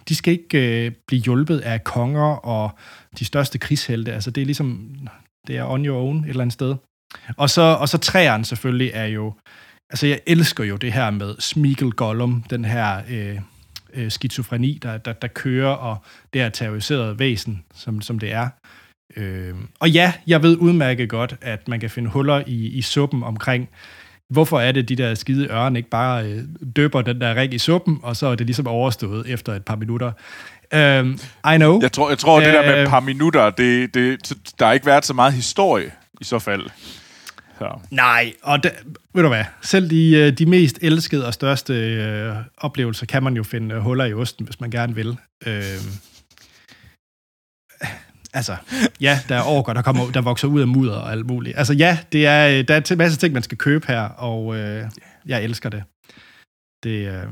[0.09, 2.71] de skal ikke øh, blive hjulpet af konger og
[3.19, 4.13] de største krigshelte.
[4.13, 4.95] Altså, det er ligesom,
[5.47, 6.75] det er on your own et eller andet sted.
[7.37, 9.33] Og så, og så træerne selvfølgelig er jo,
[9.89, 13.39] altså jeg elsker jo det her med Smeagol Gollum, den her øh,
[13.93, 15.97] øh, skizofreni, der, der, der kører, og
[16.33, 18.49] det her terroriserede væsen, som, som det er.
[19.15, 23.23] Øh, og ja, jeg ved udmærket godt, at man kan finde huller i, i suppen
[23.23, 23.69] omkring,
[24.29, 26.43] hvorfor er det, de der skide ørn ikke bare øh,
[26.75, 29.75] døber den der ring i suppen, og så er det ligesom overstået efter et par
[29.75, 30.11] minutter.
[30.75, 31.19] Um,
[31.53, 31.81] I know.
[31.81, 34.73] Jeg tror, jeg tror det der med et Øh, par minutter, det, det, der har
[34.73, 36.61] ikke været så meget historie i så fald.
[37.59, 37.79] Så.
[37.91, 38.69] Nej, og da,
[39.13, 43.33] ved du hvad, selv de, øh, de mest elskede og største øh, oplevelser kan man
[43.33, 45.17] jo finde øh, huller i osten, hvis man gerne vil.
[45.45, 45.63] Øh,
[48.37, 48.55] altså,
[49.01, 51.57] ja, der er orker, der, kommer, der vokser ud af mudder og alt muligt.
[51.57, 54.55] Altså ja, det er, øh, der er en masse ting, man skal købe her, og
[54.55, 54.85] øh,
[55.25, 55.83] jeg elsker det.
[56.83, 57.23] Det, øh,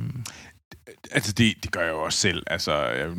[1.11, 2.43] Altså, det, det gør jeg jo også selv.
[2.47, 3.15] Altså, jeg er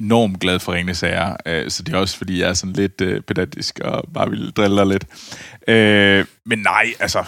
[0.00, 3.00] enormt glad for Ringende Sager, øh, så det er også, fordi jeg er sådan lidt
[3.00, 5.06] øh, pedantisk og bare vil drille dig lidt.
[5.68, 7.24] Øh, men nej, altså,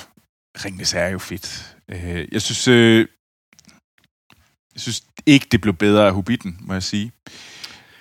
[0.64, 1.76] Ringende Sager er jo fedt.
[1.88, 3.06] Øh, jeg synes, øh,
[4.74, 7.12] jeg synes ikke, det blev bedre af Hobbiten, må jeg sige.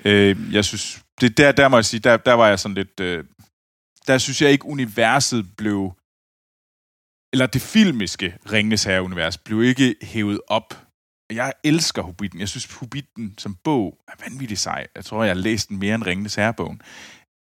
[0.05, 2.99] Øh, jeg synes, det der, der må jeg sige, der, der var jeg sådan lidt,
[2.99, 3.23] øh,
[4.07, 5.93] der synes jeg ikke, universet blev,
[7.33, 10.85] eller det filmiske Ringnes Herre-univers blev ikke hævet op
[11.29, 12.39] jeg elsker Hobbiten.
[12.39, 14.87] Jeg synes, Hobbiten som bog er vanvittigt sej.
[14.95, 16.81] Jeg tror, jeg har læst den mere end Ringnes Herre-bogen.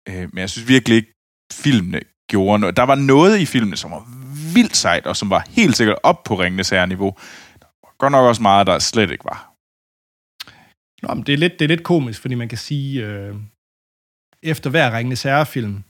[0.09, 1.13] Øh, men jeg synes virkelig ikke,
[1.53, 2.77] filmene gjorde noget.
[2.77, 4.05] Der var noget i filmene, som var
[4.55, 7.17] vildt sejt, og som var helt sikkert op på Ringnes Herre-niveau.
[7.61, 9.49] Der var godt nok også meget, der slet ikke var.
[11.03, 13.35] Nå, men det, er lidt, det er lidt komisk, fordi man kan sige, øh,
[14.43, 15.83] efter hver Ringenes Herre-film,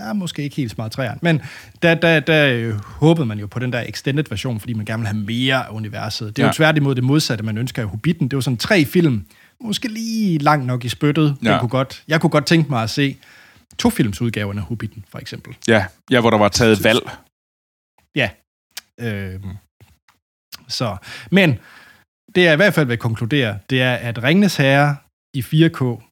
[0.00, 1.42] ja, måske ikke helt smart træerne, men
[1.82, 5.00] der, der, der øh, håbede man jo på den der extended version, fordi man gerne
[5.00, 6.36] vil have mere af universet.
[6.36, 6.50] Det er ja.
[6.50, 8.28] Jo tværtimod det modsatte, man ønsker i Hobbiten.
[8.28, 9.26] Det var sådan tre film,
[9.60, 11.36] måske lige langt nok i spyttet.
[11.42, 11.48] Ja.
[11.48, 11.52] Ja.
[11.52, 13.16] Jeg, kunne godt, jeg kunne godt tænke mig at se
[13.78, 15.56] to filmsudgaverne af Hobbiten, for eksempel.
[15.68, 17.10] Ja, ja hvor der var taget valg.
[18.14, 18.30] Ja.
[19.00, 19.40] Øh,
[20.68, 20.96] så,
[21.30, 21.58] men
[22.34, 24.96] det jeg i hvert fald vil konkludere, det er, at Ringnes Herre
[25.34, 26.07] i 4K,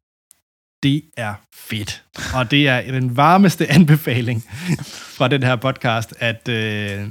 [0.86, 2.02] det er fedt.
[2.34, 4.44] Og det er den varmeste anbefaling
[5.16, 7.08] fra den her podcast, at øh,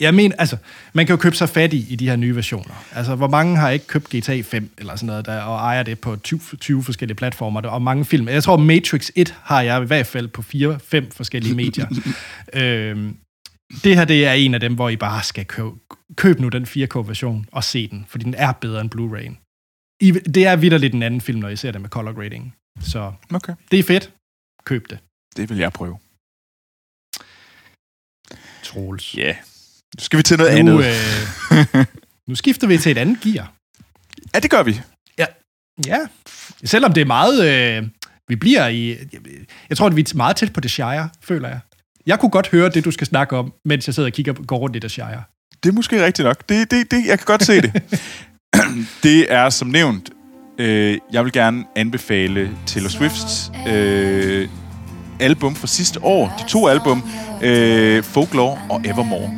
[0.00, 0.56] jeg mener, altså,
[0.92, 2.84] man kan jo købe sig fat i, i de her nye versioner.
[2.94, 5.98] Altså, hvor mange har ikke købt GTA 5 eller sådan noget, der, og ejer det
[5.98, 8.28] på 20, 20 forskellige platformer, og mange film.
[8.28, 11.86] Jeg tror, Matrix 1 har jeg i hvert fald på 4-5 forskellige medier.
[12.54, 13.16] øhm,
[13.84, 15.70] det her, det er en af dem, hvor I bare skal købe,
[16.16, 19.44] køb nu den 4K-version og se den, fordi den er bedre end Blu-ray'en.
[20.00, 22.54] I, det er vidderligt en anden film, når I ser det med color grading.
[22.82, 23.54] Så Okay.
[23.70, 24.12] det er fedt.
[24.64, 24.98] Køb det.
[25.36, 25.98] Det vil jeg prøve.
[28.62, 29.14] Troels.
[29.14, 29.20] Ja.
[29.22, 29.36] Yeah.
[29.96, 30.94] Nu skal vi til noget Nu, andet.
[31.78, 31.84] øh,
[32.28, 33.52] nu skifter vi til et andet gear.
[34.34, 34.80] Ja, det gør vi.
[35.86, 35.98] Ja,
[36.64, 37.36] selvom det er meget...
[37.78, 37.88] Øh,
[38.28, 38.96] vi bliver i...
[39.68, 41.60] Jeg tror, at vi er meget tæt på The Shire, føler jeg.
[42.06, 44.56] Jeg kunne godt høre det, du skal snakke om, mens jeg sidder og kigger, går
[44.58, 45.22] rundt i The Shire.
[45.62, 46.48] Det er måske rigtigt nok.
[46.48, 47.72] Det, det, det, jeg kan godt se det.
[49.02, 50.10] det er som nævnt,
[50.58, 54.48] øh, jeg vil gerne anbefale Taylor Swifts øh,
[55.20, 56.36] album fra sidste år.
[56.38, 57.02] De to album,
[57.42, 59.30] øh, Folklore og Evermore.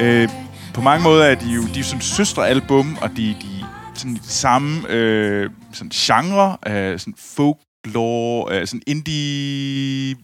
[0.00, 0.28] Øh,
[0.74, 4.20] på mange måder er de jo de er sådan søstrealbum, og de, de sådan de
[4.22, 7.56] samme øh, sådan genre, øh, sådan folk
[7.88, 10.16] folklore, øh, sådan indie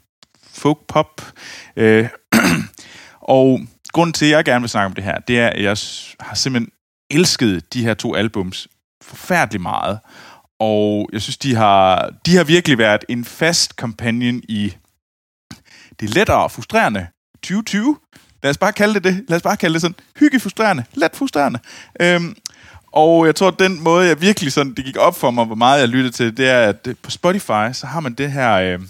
[0.53, 1.23] folk pop.
[1.77, 2.09] Øh,
[3.21, 3.61] og
[3.93, 5.77] grunden til, at jeg gerne vil snakke om det her, det er, at jeg
[6.21, 6.71] har simpelthen
[7.11, 8.69] elsket de her to albums
[9.03, 9.99] forfærdeligt meget.
[10.61, 14.75] Og jeg synes, de har, de har virkelig været en fast companion i
[16.01, 17.07] det lettere og frustrerende
[17.43, 17.99] 2020.
[18.43, 19.25] Lad os bare kalde det det.
[19.29, 21.59] Lad os bare kalde det sådan hygge frustrerende, let frustrerende.
[22.01, 22.37] Øhm,
[22.95, 25.55] og jeg tror, at den måde, jeg virkelig sådan, det gik op for mig, hvor
[25.55, 28.55] meget jeg lyttede til, det er, at øh, på Spotify, så har man det her
[28.55, 28.81] øh,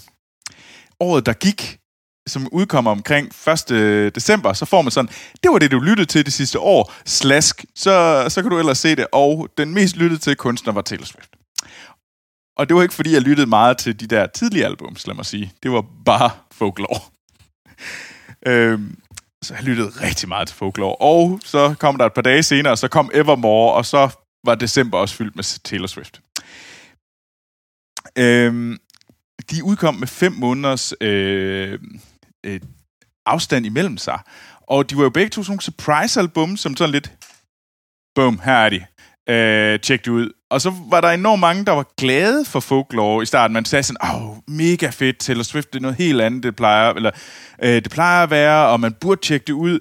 [0.99, 1.79] året, der gik,
[2.27, 3.71] som udkommer omkring 1.
[3.71, 5.09] Øh, december, så får man sådan,
[5.43, 8.77] det var det, du lyttede til det sidste år, slask, så, så kan du ellers
[8.77, 11.29] se det, og den mest lyttede til kunstner var Taylor Swift.
[12.57, 15.25] Og det var ikke, fordi jeg lyttede meget til de der tidlige albums, lad mig
[15.25, 15.53] sige.
[15.63, 16.99] Det var bare folklore.
[18.47, 18.97] øhm,
[19.45, 20.95] så jeg lyttede rigtig meget til folklore.
[20.95, 24.09] Og så kom der et par dage senere, så kom Evermore, og så
[24.45, 26.21] var december også fyldt med Taylor Swift.
[28.17, 28.77] Øhm,
[29.51, 31.79] de udkom med fem måneders øh,
[32.45, 32.59] øh,
[33.25, 34.19] afstand imellem sig.
[34.61, 37.11] Og de var jo begge to sådan nogle surprise-album, som sådan lidt,
[38.15, 38.85] boom, her er de.
[39.29, 40.31] Øh, tjek det ud.
[40.55, 43.53] Og så var der enormt mange, der var glade for folklore i starten.
[43.53, 46.93] Man sagde sådan, åh, mega fedt, Taylor Swift, det er noget helt andet, det plejer,
[46.93, 47.11] eller,
[47.63, 49.79] øh, det plejer at være, og man burde tjekke det ud.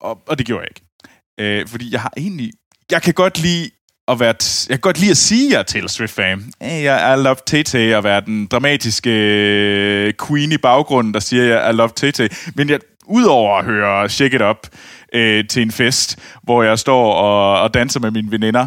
[0.00, 1.60] Og, og det gjorde jeg ikke.
[1.60, 2.52] Øh, fordi jeg har egentlig,
[2.90, 3.70] jeg kan godt lide
[4.08, 6.52] at være, t- jeg kan godt lide at sige, at jeg er Taylor Swift-fan.
[6.60, 11.70] Jeg I love Tay-Tay, og være den dramatiske øh, queen i baggrunden, der siger, jeg
[11.70, 12.52] I love Tay-Tay.
[12.54, 14.68] Men jeg, udover at høre Shake It Up
[15.14, 18.66] øh, til en fest, hvor jeg står og, og danser med mine veninder,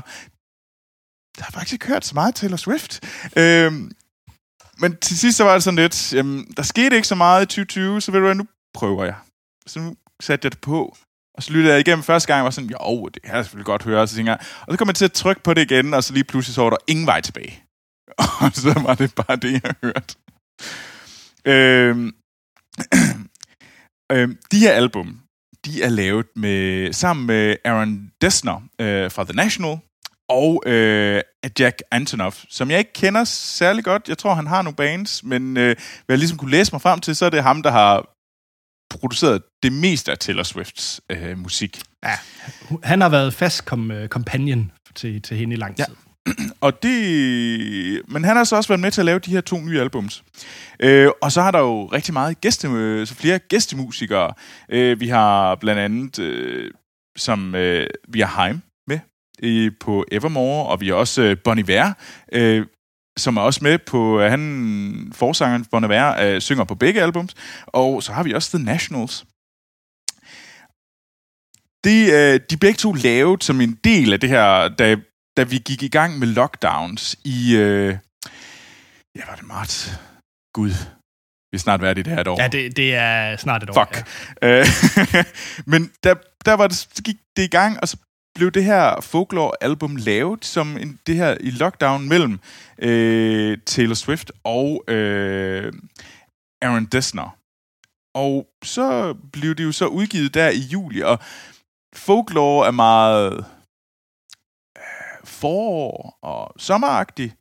[1.38, 3.00] der har faktisk ikke hørt så meget Taylor Swift.
[3.38, 3.92] Øhm,
[4.78, 7.46] men til sidst så var det sådan lidt, jamen, der skete ikke så meget i
[7.46, 9.16] 2020, så ved du hvad, nu prøver jeg.
[9.68, 10.98] Så nu satte jeg det på,
[11.38, 13.66] og så lyttede jeg igennem første gang, og var sådan, jo, det kan jeg selvfølgelig
[13.66, 15.72] godt høre, og så tænker jeg, og så kom jeg til at trykke på det
[15.72, 17.64] igen, og så lige pludselig så var der ingen vej tilbage.
[18.42, 20.16] Og så var det bare det, jeg hørte.
[21.46, 22.16] Øhm,
[24.14, 25.22] øhm, de her album,
[25.66, 29.78] de er lavet med, sammen med Aaron Dessner øh, fra The National,
[30.30, 31.22] og øh,
[31.60, 34.10] Jack Antonoff, som jeg ikke kender særlig godt.
[34.10, 37.00] Jeg tror, han har nogle bands, men øh, hvad jeg ligesom kunne læse mig frem
[37.00, 38.16] til, så er det ham, der har
[38.90, 41.82] produceret det meste af Taylor Swifts øh, musik.
[42.04, 42.18] Ja.
[42.84, 45.86] Han har været fast kom, uh, companion til, til hende i lang tid.
[46.28, 46.34] Ja.
[46.62, 48.02] Og det...
[48.08, 50.24] Men han har så også været med til at lave de her to nye albums.
[50.80, 54.34] Øh, og så har der jo rigtig meget gæste, øh, så flere gæstemusikere.
[54.70, 56.72] Øh, vi har blandt andet, øh,
[57.18, 58.62] som øh, vi har Heim
[59.44, 61.94] øh, på Evermore, og vi har også øh, Bon Iver,
[62.32, 62.66] øh,
[63.18, 67.36] som er også med på, øh, han, forsangeren Bon Iver, øh, synger på begge albums.
[67.68, 69.26] Og så har vi også The Nationals.
[71.84, 74.96] De, øh, de begge to lavet som en del af det her, da,
[75.38, 77.98] da vi gik i gang med lockdowns i, øh,
[79.16, 80.00] ja, var det marts?
[80.54, 80.70] Gud,
[81.52, 82.42] vi er snart i det her et år.
[82.42, 83.86] Ja, det, det er snart et år.
[83.86, 84.08] Fuck.
[84.42, 84.66] Øh,
[85.72, 87.98] men der, der var det, så gik det i gang, og så
[88.36, 92.40] blev det her folklore-album lavet som en, det her i lockdown mellem
[92.80, 95.74] øh, Taylor Swift og øh,
[96.62, 97.36] Aaron Dessner.
[98.16, 101.20] Og så blev det jo så udgivet der i juli, og
[101.96, 103.34] folklore er meget
[104.78, 104.84] øh,
[105.24, 107.34] forår og sommeragtig.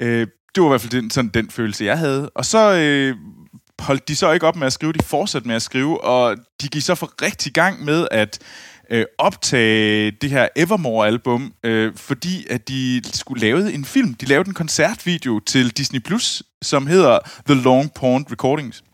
[0.00, 2.30] Øh, det var i hvert fald den, sådan den følelse, jeg havde.
[2.30, 3.16] Og så øh,
[3.78, 6.68] holdt de så ikke op med at skrive, de fortsatte med at skrive, og de
[6.68, 8.38] gik så for rigtig gang med at
[8.90, 14.14] øh, optage det her Evermore-album, øh, fordi at de skulle lave en film.
[14.14, 18.84] De lavede en koncertvideo til Disney+, Plus, som hedder The Long Pond Recordings.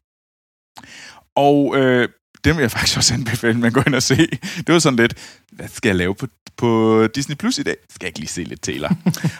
[1.36, 2.08] Og øh,
[2.44, 4.16] dem vil jeg faktisk også anbefale, man går ind og se.
[4.56, 6.26] Det var sådan lidt, hvad skal jeg lave på,
[6.56, 7.76] på Disney Plus i dag?
[7.90, 8.90] Skal jeg ikke lige se lidt Taylor?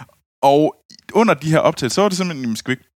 [0.53, 0.77] og
[1.13, 2.92] under de her optagelser, så var det simpelthen, skal vi ikke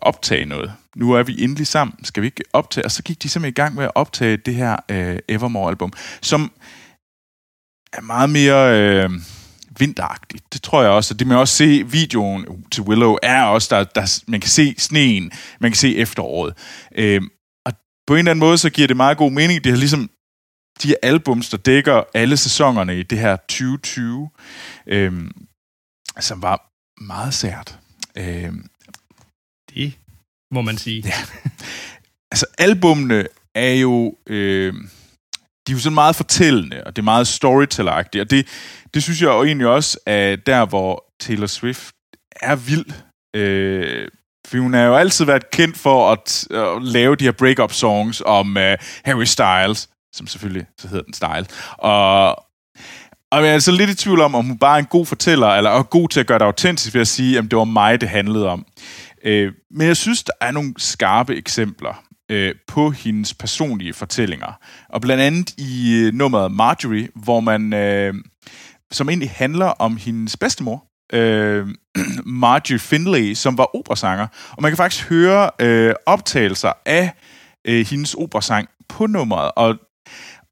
[0.00, 0.72] optage noget?
[0.96, 2.04] Nu er vi endelig sammen.
[2.04, 2.84] Skal vi ikke optage?
[2.84, 6.52] Og så gik de simpelthen i gang med at optage det her øh, Evermore-album, som
[7.92, 9.10] er meget mere øh,
[9.78, 10.52] vinteragtigt.
[10.52, 11.14] Det tror jeg også.
[11.14, 14.50] Og det man også se, videoen uh, til Willow er også, der, der man kan
[14.50, 16.54] se sneen, man kan se efteråret.
[16.94, 17.22] Øh,
[17.66, 17.72] og
[18.06, 19.64] på en eller anden måde, så giver det meget god mening.
[19.64, 20.10] Det er ligesom
[20.82, 24.30] de her albums, der dækker alle sæsonerne i det her 2020,
[24.86, 25.30] øh,
[26.20, 27.78] som var meget sært.
[28.16, 28.52] Øh,
[29.74, 29.98] det
[30.54, 31.02] må man sige.
[31.06, 31.14] Ja.
[32.32, 34.14] altså, albumene er jo...
[34.26, 34.74] Øh,
[35.66, 38.46] de er jo sådan meget fortællende, og det er meget storytelleragtigt, og det,
[38.94, 41.94] det synes jeg jo egentlig også er der, hvor Taylor Swift
[42.40, 42.86] er vild.
[43.36, 44.08] Øh,
[44.46, 48.22] for hun har jo altid været kendt for at, at lave de her break-up songs
[48.26, 48.62] om uh,
[49.04, 51.46] Harry Styles, som selvfølgelig så hedder den Style.
[51.78, 52.28] Og,
[53.32, 55.48] og jeg er altså lidt i tvivl om, om hun bare er en god fortæller,
[55.48, 58.00] eller er god til at gøre det autentisk ved at sige, at det var mig,
[58.00, 58.66] det handlede om.
[59.24, 62.04] Øh, men jeg synes, der er nogle skarpe eksempler.
[62.30, 64.52] øh, på hendes personlige fortællinger.
[64.88, 68.14] Og blandt andet i øh, nummeret Marjorie, hvor man, øh,
[68.90, 71.68] som egentlig handler om hendes bedstemor, øh,
[72.24, 74.26] Marjorie Finlay, som var operasanger.
[74.50, 77.12] Og man kan faktisk høre øh, optagelser af
[77.64, 79.50] øh, hendes operasang på nummeret.
[79.56, 79.78] Og,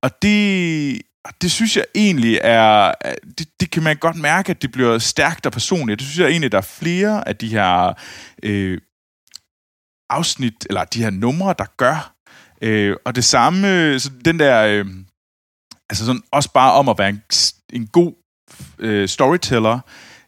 [0.03, 1.03] og det,
[1.43, 2.93] det synes jeg egentlig er...
[3.07, 5.99] Øh, det, det kan man godt mærke, at det bliver stærkt og personligt.
[5.99, 7.93] Det synes jeg egentlig, der er flere af de her
[8.43, 8.79] øh,
[10.11, 12.15] afsnit, eller de her numre, der gør.
[12.63, 14.65] Øh, og det samme, så den der...
[14.65, 14.87] Øh,
[15.91, 17.23] altså sådan også bare om at være en,
[17.73, 18.13] en god
[18.79, 19.81] øh, storyteller.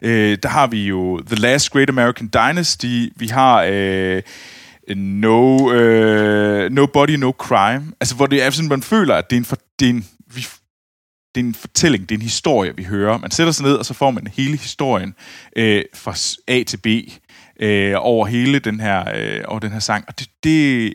[0.02, 3.08] Øh, der har vi jo The Last Great American Dynasty.
[3.16, 3.62] Vi har...
[3.68, 4.22] Øh,
[4.96, 7.92] no, øh, Nobody, No Crime.
[8.00, 10.08] Altså, hvor det er sådan, man føler, at det er en, for, det er en,
[10.34, 10.46] vi,
[11.34, 13.18] det er en fortælling, det er en historie, vi hører.
[13.18, 15.14] Man sætter sig ned, og så får man hele historien
[15.56, 16.14] øh, fra
[16.48, 16.86] A til B
[17.60, 20.04] øh, over hele den her, øh, over den her sang.
[20.08, 20.94] Og det, det,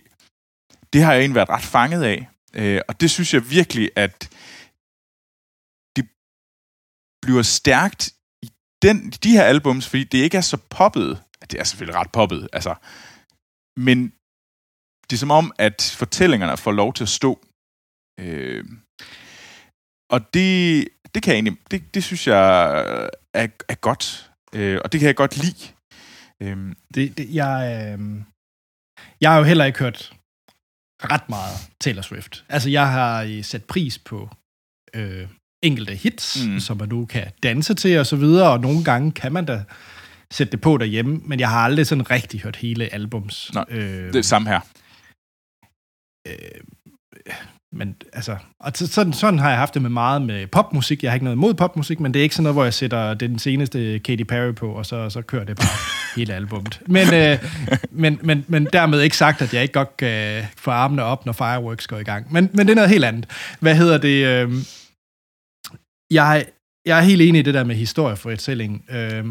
[0.94, 2.30] det har jeg egentlig været ret fanget af.
[2.54, 4.30] Øh, og det synes jeg virkelig, at
[5.96, 6.08] det
[7.22, 8.50] bliver stærkt i
[8.82, 11.22] den, de her albums, fordi det ikke er så poppet.
[11.52, 12.76] Det er selvfølgelig ret poppet, altså.
[13.78, 14.14] Men
[15.10, 17.40] det er som om, at fortællingerne får lov til at stå.
[18.20, 18.66] Øh,
[20.16, 22.70] og det, det kan jeg egentlig, det, det synes jeg
[23.34, 24.32] er, er godt.
[24.56, 25.74] Øh, og det kan jeg godt lide.
[26.44, 28.22] Øh, det, det, jeg, øh,
[29.22, 30.14] jeg har jo heller ikke hørt
[31.04, 32.46] ret meget Taylor Swift.
[32.50, 34.30] Altså, jeg har øh, sat pris på
[34.96, 35.28] øh,
[35.64, 36.60] enkelte hits, mm.
[36.60, 39.64] som man nu kan danse til og så videre, og nogle gange kan man da
[40.32, 43.52] sætte det på derhjemme, men jeg har aldrig sådan rigtig hørt hele albums.
[43.54, 44.62] Nej, øh, det er samme her.
[46.28, 46.62] Øh,
[47.76, 51.04] men altså, og sådan, sådan har jeg haft det med meget med popmusik.
[51.04, 53.14] Jeg har ikke noget imod popmusik, men det er ikke sådan noget, hvor jeg sætter
[53.14, 55.68] den seneste Katy Perry på, og så, så kører det bare
[56.20, 56.82] hele albumet.
[56.88, 57.38] Men, øh,
[57.92, 61.34] men, men, men dermed ikke sagt, at jeg ikke godt kan få armene op, når
[61.34, 62.34] Fireworks går i gang.
[62.34, 63.30] Men, men det er noget helt andet.
[63.60, 64.26] Hvad hedder det?
[64.26, 64.52] Øh,
[66.12, 66.46] jeg,
[66.86, 68.86] jeg er helt enig i det der med historiefortælling.
[68.90, 69.26] Øh,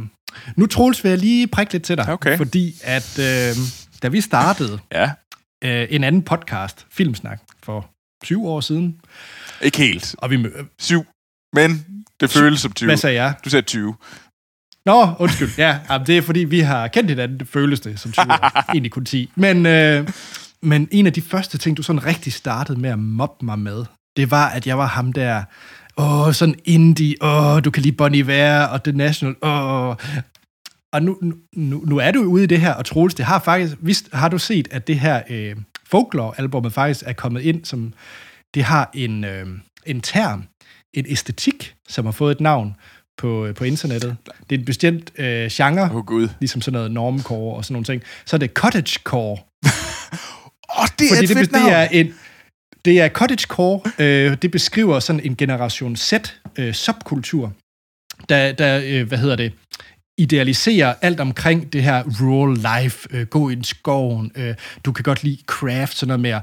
[0.57, 2.37] nu, Troels, vil jeg lige prikke lidt til dig, okay.
[2.37, 3.57] fordi at øh,
[4.03, 5.11] da vi startede ja.
[5.65, 7.94] øh, en anden podcast, Filmsnak, for
[8.25, 9.01] syv år siden.
[9.63, 10.15] Ikke helt.
[10.19, 11.07] Og vi mø- Syv.
[11.53, 11.87] Men
[12.21, 12.87] det føles som 20.
[12.87, 13.35] Hvad sagde jeg?
[13.45, 13.95] Du sagde 20.
[14.87, 15.51] Nå, undskyld.
[15.59, 18.63] Ja, det er fordi, vi har kendt hinanden, det føles det som 20 år.
[18.73, 19.31] Egentlig kun 10.
[19.37, 20.09] Men, øh,
[20.63, 23.85] men en af de første ting, du sådan rigtig startede med at mobbe mig med,
[24.17, 25.43] det var, at jeg var ham der,
[25.97, 29.97] åh, sådan indie, åh, du kan lide Bon Iver og The National, åh.
[30.93, 31.19] Og nu,
[31.53, 34.29] nu, nu er du ude i det her, og Troels, det har faktisk, vist, har
[34.29, 35.57] du set, at det her øh,
[35.91, 37.93] Folklore-albummet faktisk er kommet ind som,
[38.55, 39.47] det har en, øh,
[39.87, 40.45] en term,
[40.95, 42.77] en æstetik, som har fået et navn
[43.19, 44.17] på, på internettet.
[44.51, 46.29] Det er en bestemt øh, genre, oh, Gud.
[46.41, 48.03] ligesom sådan noget normcore og sådan nogle ting.
[48.25, 49.33] Så er det cottagecore.
[50.77, 51.73] Åh, oh, det er Fordi et det, fedt det navn.
[51.73, 52.15] er en,
[52.85, 53.81] det er cottagecore.
[53.99, 56.13] Øh, det beskriver sådan en generation Z
[56.59, 57.53] øh, subkultur,
[58.29, 59.53] der, der øh, hvad hedder det,
[60.19, 65.23] idealiserer alt omkring det her rural life, øh, gå i skoven, øh, du kan godt
[65.23, 66.41] lide craft, sådan noget mere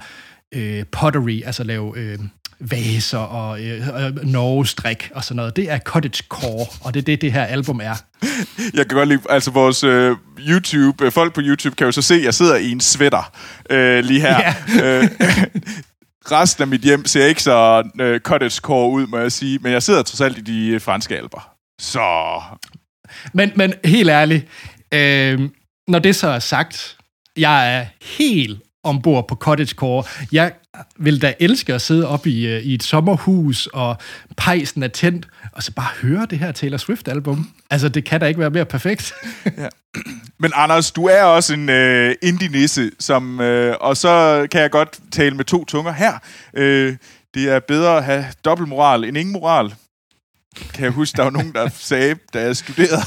[0.52, 2.20] øh, pottery, altså lave øh,
[2.60, 3.82] vaser og øh,
[4.24, 5.56] norgestrik og sådan noget.
[5.56, 7.96] Det er cottagecore, og det er det, det her album er.
[8.78, 12.02] Jeg kan godt lide, altså vores øh, YouTube, øh, folk på YouTube kan jo så
[12.02, 13.32] se, at jeg sidder i en sweater
[13.70, 14.40] øh, lige her.
[14.40, 14.54] Ja.
[15.02, 15.10] øh,
[16.32, 19.84] resten af mit hjem ser ikke så øh, cottagecore ud, må jeg sige, men jeg
[19.84, 21.52] sidder trods alt i de øh, franske alber.
[21.80, 22.42] Så
[23.34, 24.48] men, men helt ærligt,
[24.94, 25.50] øh,
[25.88, 26.98] når det så er sagt,
[27.38, 30.04] jeg er helt ombord på cottagecore.
[30.32, 30.54] Jeg
[30.98, 33.98] vil da elske at sidde op i, øh, i et sommerhus, og
[34.38, 37.52] pejsen er tændt, og så bare høre det her Taylor Swift-album.
[37.70, 39.14] Altså, det kan da ikke være mere perfekt.
[39.58, 39.68] ja.
[40.40, 45.00] Men Anders, du er også en øh, indie-nisse, som, øh, og så kan jeg godt
[45.12, 46.14] tale med to tunger her.
[46.54, 46.96] Øh,
[47.34, 49.74] det er bedre at have dobbeltmoral end ingen moral.
[50.74, 53.02] Kan jeg huske, der var nogen, der sagde, da jeg studerede.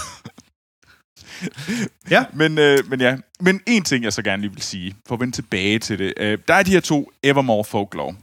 [2.10, 2.24] ja.
[2.32, 5.20] Men, øh, men ja, men en ting, jeg så gerne lige vil sige, for at
[5.20, 6.14] vende tilbage til det.
[6.16, 8.16] Øh, der er de her to Evermore Folklore.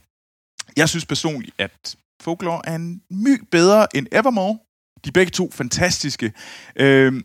[0.77, 4.59] Jeg synes personligt, at Folklore er en my bedre end Evermore.
[5.05, 6.33] De er begge to fantastiske.
[6.75, 7.23] Øh,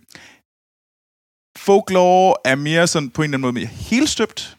[1.56, 4.58] Folklore er mere sådan på en eller anden måde mere helstøbt.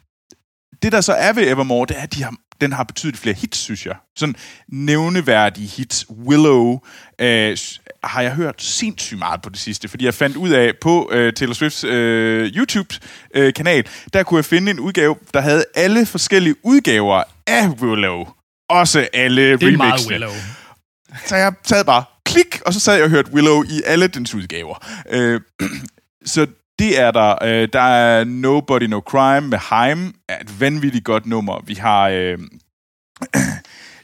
[0.82, 3.36] Det, der så er ved Evermore, det er, at de har, den har betydet flere
[3.36, 3.96] hits, synes jeg.
[4.16, 4.36] Sådan
[4.68, 6.06] nævneværdige hits.
[6.10, 6.80] Willow
[7.20, 7.58] øh,
[8.04, 11.34] har jeg hørt sindssygt meget på det sidste, fordi jeg fandt ud af på øh,
[11.34, 17.24] Taylor Swifts øh, YouTube-kanal, der kunne jeg finde en udgave, der havde alle forskellige udgaver
[17.48, 18.28] af Willow.
[18.70, 19.78] Også alle det er remixene.
[19.78, 20.32] meget Willow.
[21.26, 24.36] Så jeg sad bare klik, og så sad jeg og hørte Willow i alle dens
[24.36, 24.86] udgaver.
[25.10, 25.42] Øh,
[26.26, 26.48] så
[26.80, 27.44] det er der.
[27.44, 30.16] Øh, der er Nobody No Crime med Heim.
[30.30, 31.64] Er et vanvittigt godt nummer.
[31.66, 32.10] Vi har...
[32.10, 32.38] Øh,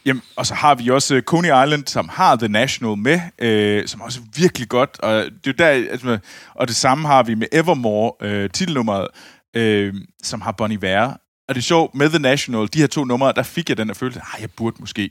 [0.06, 3.88] Jamen, og så har vi også øh, Coney Island, som har The National med, øh,
[3.88, 5.00] som er også virkelig godt.
[5.00, 6.18] Og det er der, altså,
[6.56, 9.08] og det samme har vi med Evermore, øh, titelnummeret,
[9.56, 9.94] øh,
[10.24, 11.14] som har Bonnie Iver.
[11.48, 13.88] Og det er sjovt, med The National, de her to numre, der fik jeg den
[13.88, 15.10] her følelse, at jeg burde måske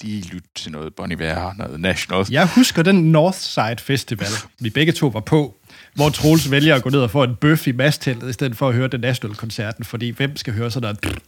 [0.00, 2.26] lige lytte til noget Bonnie Iver, noget National.
[2.30, 4.28] Jeg husker den Northside Festival,
[4.60, 5.56] vi begge to var på,
[5.94, 8.68] hvor Troels vælger at gå ned og få en bøf i masteltet, i stedet for
[8.68, 11.22] at høre den National-koncerten, fordi hvem skal høre sådan noget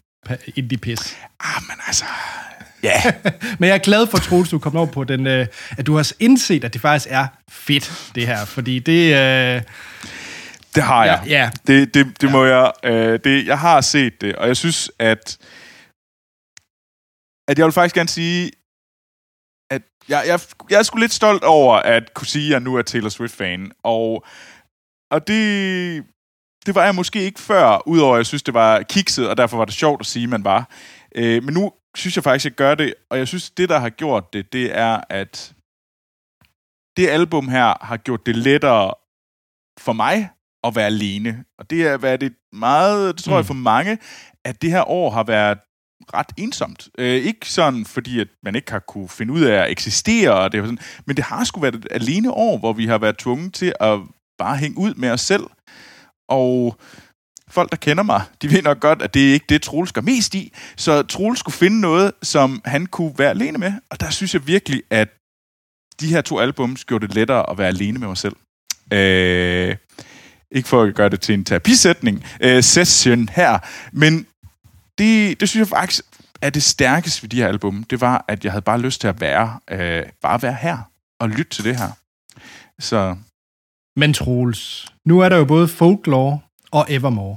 [0.59, 1.17] indie-pis?
[1.41, 2.05] Ah, men altså...
[2.83, 3.03] Ja,
[3.59, 5.47] Men jeg er glad for, Troels, du kom over på den, øh,
[5.79, 9.15] at du har indset, at det faktisk er fedt, det her, fordi det...
[9.15, 9.63] Øh,
[10.75, 11.23] det har jeg.
[11.27, 11.51] Ja, ja.
[11.67, 12.33] Det, det, det ja.
[12.33, 12.73] må jeg...
[12.85, 15.39] Øh, det, jeg har set det, og jeg synes, at...
[17.49, 18.51] At jeg vil faktisk gerne sige,
[19.71, 20.41] at jeg, jeg,
[20.71, 23.73] jeg er sgu lidt stolt over at kunne sige, at jeg nu er Taylor Swift-fan.
[23.83, 24.25] Og,
[25.11, 26.05] og det,
[26.67, 29.57] det var jeg måske ikke før, udover at jeg synes, det var kikset, og derfor
[29.57, 30.71] var det sjovt at sige, at man var.
[31.15, 33.79] Øh, men nu synes jeg faktisk, at jeg gør det, og jeg synes, det, der
[33.79, 35.55] har gjort det, det er, at
[36.97, 38.95] det album her har gjort det lettere
[39.81, 40.31] for mig
[40.65, 41.45] at være alene.
[41.59, 43.37] Og det er været det meget, det tror mm.
[43.37, 43.99] jeg for mange,
[44.45, 45.59] at det her år har været
[46.15, 46.89] ret ensomt.
[46.99, 50.53] Øh, ikke sådan, fordi at man ikke har kunne finde ud af at eksistere, og
[50.53, 53.55] det, sådan, men det har sgu været et alene år, hvor vi har været tvunget
[53.55, 53.99] til at
[54.39, 55.45] bare hænge ud med os selv.
[56.29, 56.77] Og
[57.49, 60.01] folk, der kender mig, de ved nok godt, at det er ikke det, Troels gør
[60.01, 60.53] mest i.
[60.77, 63.73] Så Troels skulle finde noget, som han kunne være alene med.
[63.91, 65.09] Og der synes jeg virkelig, at
[66.01, 68.37] de her to albums gjorde det lettere at være alene med mig selv.
[68.93, 69.77] Øh,
[70.51, 73.59] ikke for at gøre det til en terapisætning, øh, session her,
[73.93, 74.27] men
[74.99, 76.05] det, det synes jeg faktisk
[76.43, 77.85] er det stærkeste ved de her album.
[77.85, 80.79] Det var, at jeg havde bare lyst til at være, øh, bare være her
[81.21, 81.91] og lytte til det her.
[82.79, 83.17] Så
[83.97, 86.41] men Troels, nu er der jo både Folklore
[86.71, 87.37] og Evermore.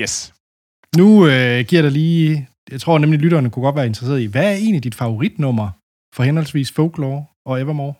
[0.00, 0.34] yes.
[0.96, 2.48] Nu øh, giver der lige...
[2.70, 5.70] Jeg tror nemlig, lytterne kunne godt være interesseret i, hvad er egentlig dit favoritnummer
[6.14, 7.94] for henholdsvis Folklore og Evermore?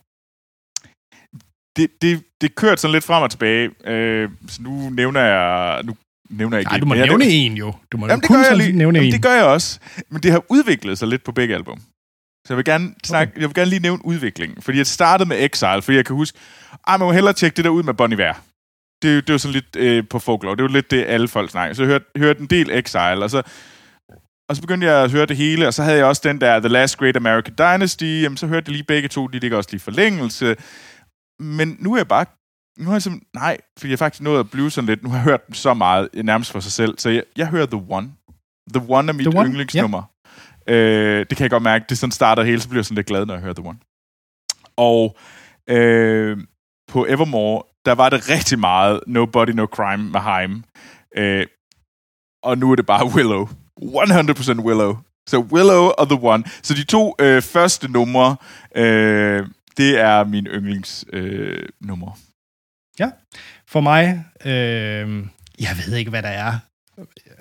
[1.77, 3.71] Det, det, det kørte sådan lidt frem og tilbage.
[3.85, 5.83] Øh, så nu nævner jeg...
[5.85, 5.97] Nu
[6.31, 7.75] nævner jeg ikke Nej, du må nævne det, en jo.
[7.93, 8.73] Du må Jamen, det kun gør jeg lige.
[8.73, 9.13] nævne Jamen, en.
[9.13, 9.79] det gør jeg også.
[10.11, 11.79] Men det har udviklet sig lidt på begge album.
[12.47, 13.41] Så jeg vil gerne, snakke, okay.
[13.41, 14.63] jeg vil gerne lige nævne udviklingen.
[14.63, 16.39] Fordi jeg startede med Exile, fordi jeg kan huske,
[16.89, 18.33] ej, man må hellere tjekke det der ud med Bon Iver.
[19.03, 20.57] Det, det var sådan lidt øh, på folklore.
[20.57, 21.75] Det var lidt det, alle folk snakker.
[21.75, 23.43] Så jeg hørte, hørte en del Exile, og så,
[24.49, 26.61] og så begyndte jeg at høre det hele, og så havde jeg også den der
[26.61, 29.71] The Last Great American Dynasty, jamen så hørte jeg lige begge to, de ligger også
[29.73, 30.57] lige forlængelse.
[31.41, 32.25] Men nu er jeg bare
[32.81, 35.17] nu har jeg simpelthen, nej, fordi jeg faktisk nået at blive sådan lidt, nu har
[35.17, 38.13] jeg hørt den så meget, nærmest for sig selv, så jeg, jeg hører The One.
[38.75, 40.03] The One er mit The One, yndlingsnummer.
[40.67, 43.07] Øh, det kan jeg godt mærke, det sådan starter hele, så bliver jeg sådan lidt
[43.07, 43.79] glad, når jeg hører The One.
[44.77, 45.17] Og
[45.69, 46.39] øh,
[46.89, 50.65] på Evermore, der var det rigtig meget Nobody No Crime med Haim.
[51.17, 51.47] Øh,
[52.43, 53.49] og nu er det bare Willow.
[53.83, 54.97] 100% Willow.
[55.29, 56.45] Så Willow og The One.
[56.63, 58.37] Så de to øh, første numre,
[58.77, 62.09] øh, det er min yndlingsnummer.
[62.09, 62.30] Øh,
[63.01, 63.13] numre.
[63.69, 65.27] For mig, øh,
[65.61, 66.59] jeg ved ikke, hvad der er.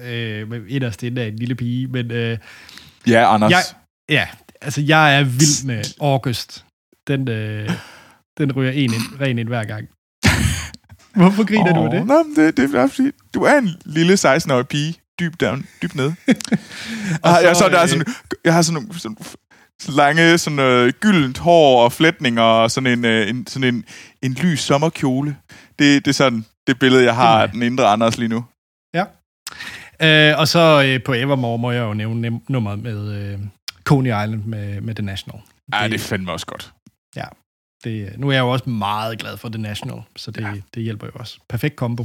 [0.01, 2.37] Øh, inderst inde af en lille pige, men øh,
[3.07, 3.51] ja, Anders.
[3.51, 3.63] jeg,
[4.09, 4.27] ja,
[4.61, 6.65] altså jeg er vild med August.
[7.07, 7.69] Den, øh,
[8.37, 9.87] den ryger en ind, ren ind hver gang.
[11.15, 12.07] Hvorfor griner oh, du af det?
[12.07, 16.05] Men det, det er fordi, du er en lille 16-årig pige, dybt down, dybt ned.
[17.23, 18.05] og så, jeg, så, der er øh, sådan,
[18.45, 19.17] jeg har sådan, sådan
[19.87, 23.85] lange, sådan øh, gyldent hår og flætninger og sådan en, øh, en, sådan en,
[24.21, 25.37] en lys sommerkjole.
[25.79, 28.45] Det, det er sådan det billede, jeg har af den indre Anders lige nu.
[28.93, 29.05] Ja.
[30.01, 33.39] Øh, og så øh, på Evermore må jeg jo nævne nummeret med øh,
[33.83, 35.41] Coney Island med, med The National.
[35.73, 36.73] Ja, det er fandme også godt.
[37.15, 37.25] Ja,
[37.83, 40.41] det, nu er jeg jo også meget glad for The National, så det.
[40.41, 40.53] Ja.
[40.73, 41.39] det hjælper jo også.
[41.49, 42.03] Perfekt kombo.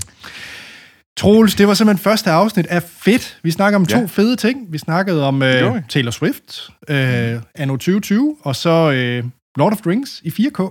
[1.19, 3.41] Troels, det var simpelthen første afsnit af Fedt.
[3.43, 4.05] Vi snakker om to Ja.
[4.07, 4.73] fede ting.
[4.73, 5.83] Vi snakkede om øh.
[5.89, 9.25] Taylor Swift, øh, anno 2020, og så øh,
[9.57, 10.63] Lord of the Rings i 4K.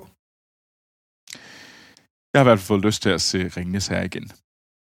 [2.33, 4.31] Jeg har i hvert fald fået lyst til at se Ringnes her igen.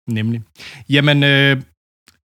[0.10, 0.42] Nemlig.
[0.90, 1.62] Jamen, øh,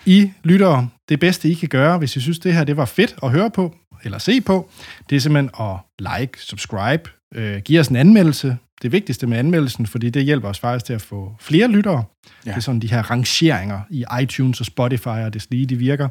[0.06, 3.16] I lyttere, det bedste I kan gøre, hvis I synes, det her det var fedt
[3.24, 4.70] at høre på, eller se på,
[5.10, 5.78] det er simpelthen at
[6.20, 8.58] like, subscribe, øh, give os en anmeldelse.
[8.82, 12.04] Det vigtigste med anmeldelsen, fordi det hjælper os faktisk til at få flere lyttere.
[12.46, 12.50] Ja.
[12.50, 16.10] Det er sådan de her rangeringer i iTunes og Spotify, og det lige de virker.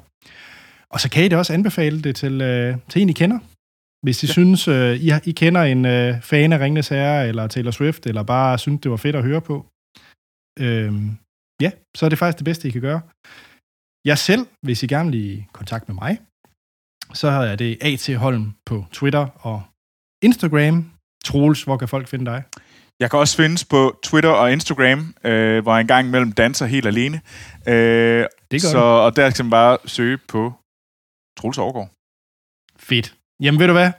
[0.90, 3.38] Og så kan I det også anbefale det til, øh, til en, I kender.
[4.04, 4.32] Hvis I ja.
[4.32, 8.22] synes, øh, I, I kender en øh, fan af Ringnes Herre, eller Taylor Swift, eller
[8.22, 9.66] bare synes, det var fedt at høre på,
[10.60, 10.92] øh,
[11.60, 13.00] ja, så er det faktisk det bedste, I kan gøre.
[14.04, 16.18] Jeg selv, hvis I gerne vil i kontakt med mig,
[17.14, 18.16] så er det A.T.
[18.16, 19.62] Holm på Twitter og
[20.22, 20.99] Instagram.
[21.24, 22.42] Troels, hvor kan folk finde dig?
[23.00, 26.86] Jeg kan også findes på Twitter og Instagram, øh, hvor jeg engang imellem danser helt
[26.86, 27.20] alene.
[27.68, 28.84] Øh, Det gør så, du.
[28.84, 30.52] Og der skal man bare søge på
[31.38, 31.90] Troels Overgaard.
[32.78, 33.14] Fedt.
[33.40, 33.90] Jamen ved du hvad?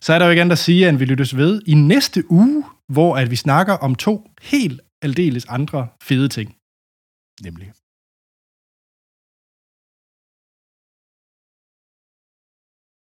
[0.00, 2.64] Så er der jo ikke andet at sige, end vi lyttes ved i næste uge,
[2.88, 6.56] hvor at vi snakker om to helt aldeles andre fede ting.
[7.42, 7.72] Nemlig.